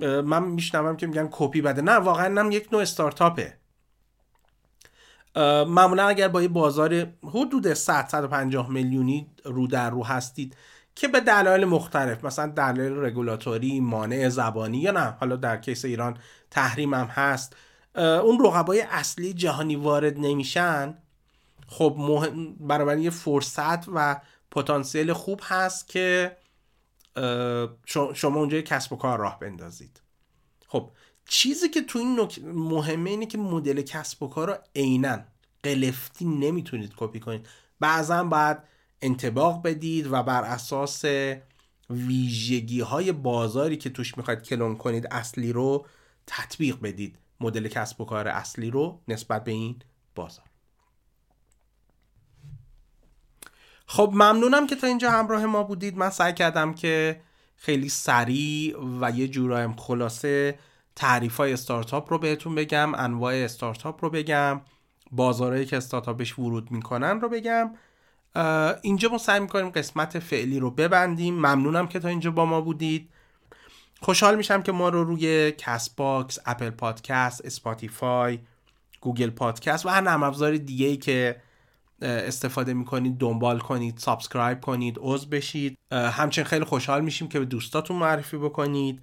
من 0.00 0.42
میشنوم 0.44 0.96
که 0.96 1.06
میگن 1.06 1.28
کپی 1.30 1.60
بده. 1.60 1.82
نه 1.82 1.92
واقعا 1.92 2.40
هم 2.40 2.50
یک 2.50 2.68
نوع 2.72 2.82
استارتاپه. 2.82 3.58
معمولا 5.66 6.08
اگر 6.08 6.28
با 6.28 6.42
یه 6.42 6.48
بازار 6.48 7.06
حدود 7.22 7.74
100 7.74 8.08
150 8.10 8.70
میلیونی 8.70 9.26
رو 9.44 9.66
در 9.66 9.90
رو 9.90 10.04
هستید 10.04 10.56
که 10.94 11.08
به 11.08 11.20
دلایل 11.20 11.64
مختلف 11.64 12.24
مثلا 12.24 12.46
دلایل 12.46 12.92
رگولاتوری 12.96 13.80
مانع 13.80 14.28
زبانی 14.28 14.78
یا 14.78 14.90
نه 14.90 15.16
حالا 15.20 15.36
در 15.36 15.56
case 15.56 15.84
ایران 15.84 16.18
تحریم 16.50 16.94
هم 16.94 17.06
هست 17.06 17.56
اون 17.96 18.44
رقبای 18.44 18.80
اصلی 18.80 19.34
جهانی 19.34 19.76
وارد 19.76 20.18
نمیشن. 20.18 20.94
خب 21.68 21.96
برای 22.60 23.02
یه 23.02 23.10
فرصت 23.10 23.88
و 23.88 24.20
پتانسیل 24.50 25.12
خوب 25.12 25.40
هست 25.42 25.88
که 25.88 26.36
شما 28.14 28.40
اونجا 28.40 28.60
کسب 28.60 28.92
و 28.92 28.96
کار 28.96 29.18
راه 29.18 29.38
بندازید. 29.38 30.00
خب 30.68 30.90
چیزی 31.28 31.68
که 31.68 31.80
تو 31.80 31.98
این 31.98 32.20
نک... 32.20 32.40
مهمه 32.44 33.10
اینه 33.10 33.26
که 33.26 33.38
مدل 33.38 33.82
کسب 33.82 34.22
و 34.22 34.28
کار 34.28 34.48
رو 34.48 34.56
عینا 34.76 35.18
قلفتی 35.62 36.24
نمی‌تونید 36.24 36.92
کپی 36.96 37.20
کنید. 37.20 37.46
بعضا 37.80 38.24
باید 38.24 38.58
انتباق 39.02 39.62
بدید 39.62 40.12
و 40.12 40.22
بر 40.22 40.44
اساس 40.44 41.04
ویژگی 41.90 42.80
های 42.80 43.12
بازاری 43.12 43.76
که 43.76 43.90
توش 43.90 44.18
می‌خواید 44.18 44.42
کلون 44.42 44.76
کنید 44.76 45.06
اصلی 45.10 45.52
رو 45.52 45.86
تطبیق 46.26 46.80
بدید. 46.80 47.18
مدل 47.40 47.68
کسب 47.68 48.00
و 48.00 48.04
کار 48.04 48.28
اصلی 48.28 48.70
رو 48.70 49.00
نسبت 49.08 49.44
به 49.44 49.52
این 49.52 49.82
بازار. 50.14 50.45
خب 53.86 54.10
ممنونم 54.14 54.66
که 54.66 54.76
تا 54.76 54.86
اینجا 54.86 55.10
همراه 55.10 55.46
ما 55.46 55.62
بودید. 55.62 55.96
من 55.96 56.10
سعی 56.10 56.32
کردم 56.32 56.74
که 56.74 57.20
خیلی 57.56 57.88
سریع 57.88 58.76
و 59.00 59.10
یه 59.10 59.28
جورایم 59.28 59.76
خلاصه 59.76 60.58
تعریف 60.96 61.36
های 61.36 61.52
استارتاپ 61.52 62.12
رو 62.12 62.18
بهتون 62.18 62.54
بگم 62.54 62.94
انواع 62.94 63.34
استارتاپ 63.34 64.04
رو 64.04 64.10
بگم 64.10 64.60
بازارهایی 65.10 65.66
که 65.66 65.76
استارتاپش 65.76 66.38
ورود 66.38 66.70
می‌کنن 66.70 67.20
رو 67.20 67.28
بگم. 67.28 67.70
اینجا 68.82 69.08
ما 69.08 69.18
سعی 69.18 69.40
می‌کنیم 69.40 69.70
قسمت 69.70 70.18
فعلی 70.18 70.58
رو 70.58 70.70
ببندیم. 70.70 71.34
ممنونم 71.34 71.86
که 71.86 71.98
تا 71.98 72.08
اینجا 72.08 72.30
با 72.30 72.46
ما 72.46 72.60
بودید. 72.60 73.08
خوشحال 74.00 74.36
میشم 74.36 74.62
که 74.62 74.72
ما 74.72 74.88
رو 74.88 75.04
روی 75.04 75.52
Castbox، 75.52 76.38
Apple 76.46 76.70
Podcast، 76.70 77.44
Spotify، 77.44 78.38
Google 79.00 79.30
Podcast 79.30 79.86
و 79.86 79.88
هر 79.88 80.00
نرم 80.00 80.22
افزار 80.22 80.56
دیگه 80.56 80.86
ای 80.86 80.96
که 80.96 81.40
استفاده 82.02 82.74
می‌کنید 82.74 83.18
دنبال 83.18 83.58
کنید 83.58 83.98
subscribe 83.98 84.60
کنید 84.60 84.96
عضو 85.00 85.28
بشید. 85.28 85.78
همچنین 85.92 86.46
خیلی 86.46 86.64
خوشحال 86.64 87.00
میشیم 87.04 87.28
که 87.28 87.38
به 87.38 87.44
دوستاتون 87.44 87.96
معرفی 87.96 88.36
بکنید. 88.36 89.02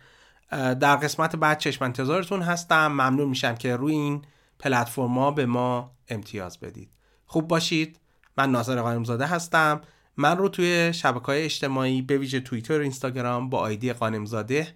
در 0.51 0.95
قسمت 0.95 1.36
بعد 1.36 1.58
چشم 1.58 1.86
انتظارتون 1.86 2.41
هستم. 2.41 2.88
ممنون 2.88 3.29
میشم 3.29 3.56
که 3.56 3.75
روی 3.75 3.93
این 3.93 4.21
پلتفرما 4.60 5.32
به 5.32 5.45
ما 5.45 5.91
امتیاز 6.10 6.60
بدید. 6.60 6.89
خوب 7.25 7.47
باشید. 7.47 7.99
من 8.38 8.51
ناظر 8.51 8.82
قانمزاده 8.82 9.25
هستم. 9.25 9.82
من 10.17 10.38
رو 10.38 10.49
توی 10.49 10.93
شبکه 10.93 11.25
های 11.25 11.43
اجتماعی 11.43 12.01
به 12.01 12.17
ویژه 12.17 12.39
توییتر 12.39 12.79
و 12.79 12.82
اینستاگرام 12.82 13.49
با 13.49 13.60
آیدی 13.60 13.93
قانمزاده 13.93 14.67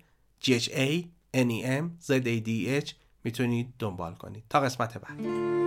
G 0.43 0.47
H 0.47 0.69
A 0.69 1.03
N 1.36 1.49
E 1.49 1.65
M 1.65 2.06
Z 2.08 2.23
A 2.23 2.45
D 2.45 2.49
H 2.86 2.93
می‌تونید 3.23 3.73
دنبال 3.80 4.13
کنید. 4.13 4.43
تا 4.49 4.60
قسمت 4.60 4.97
بعد. 4.97 5.66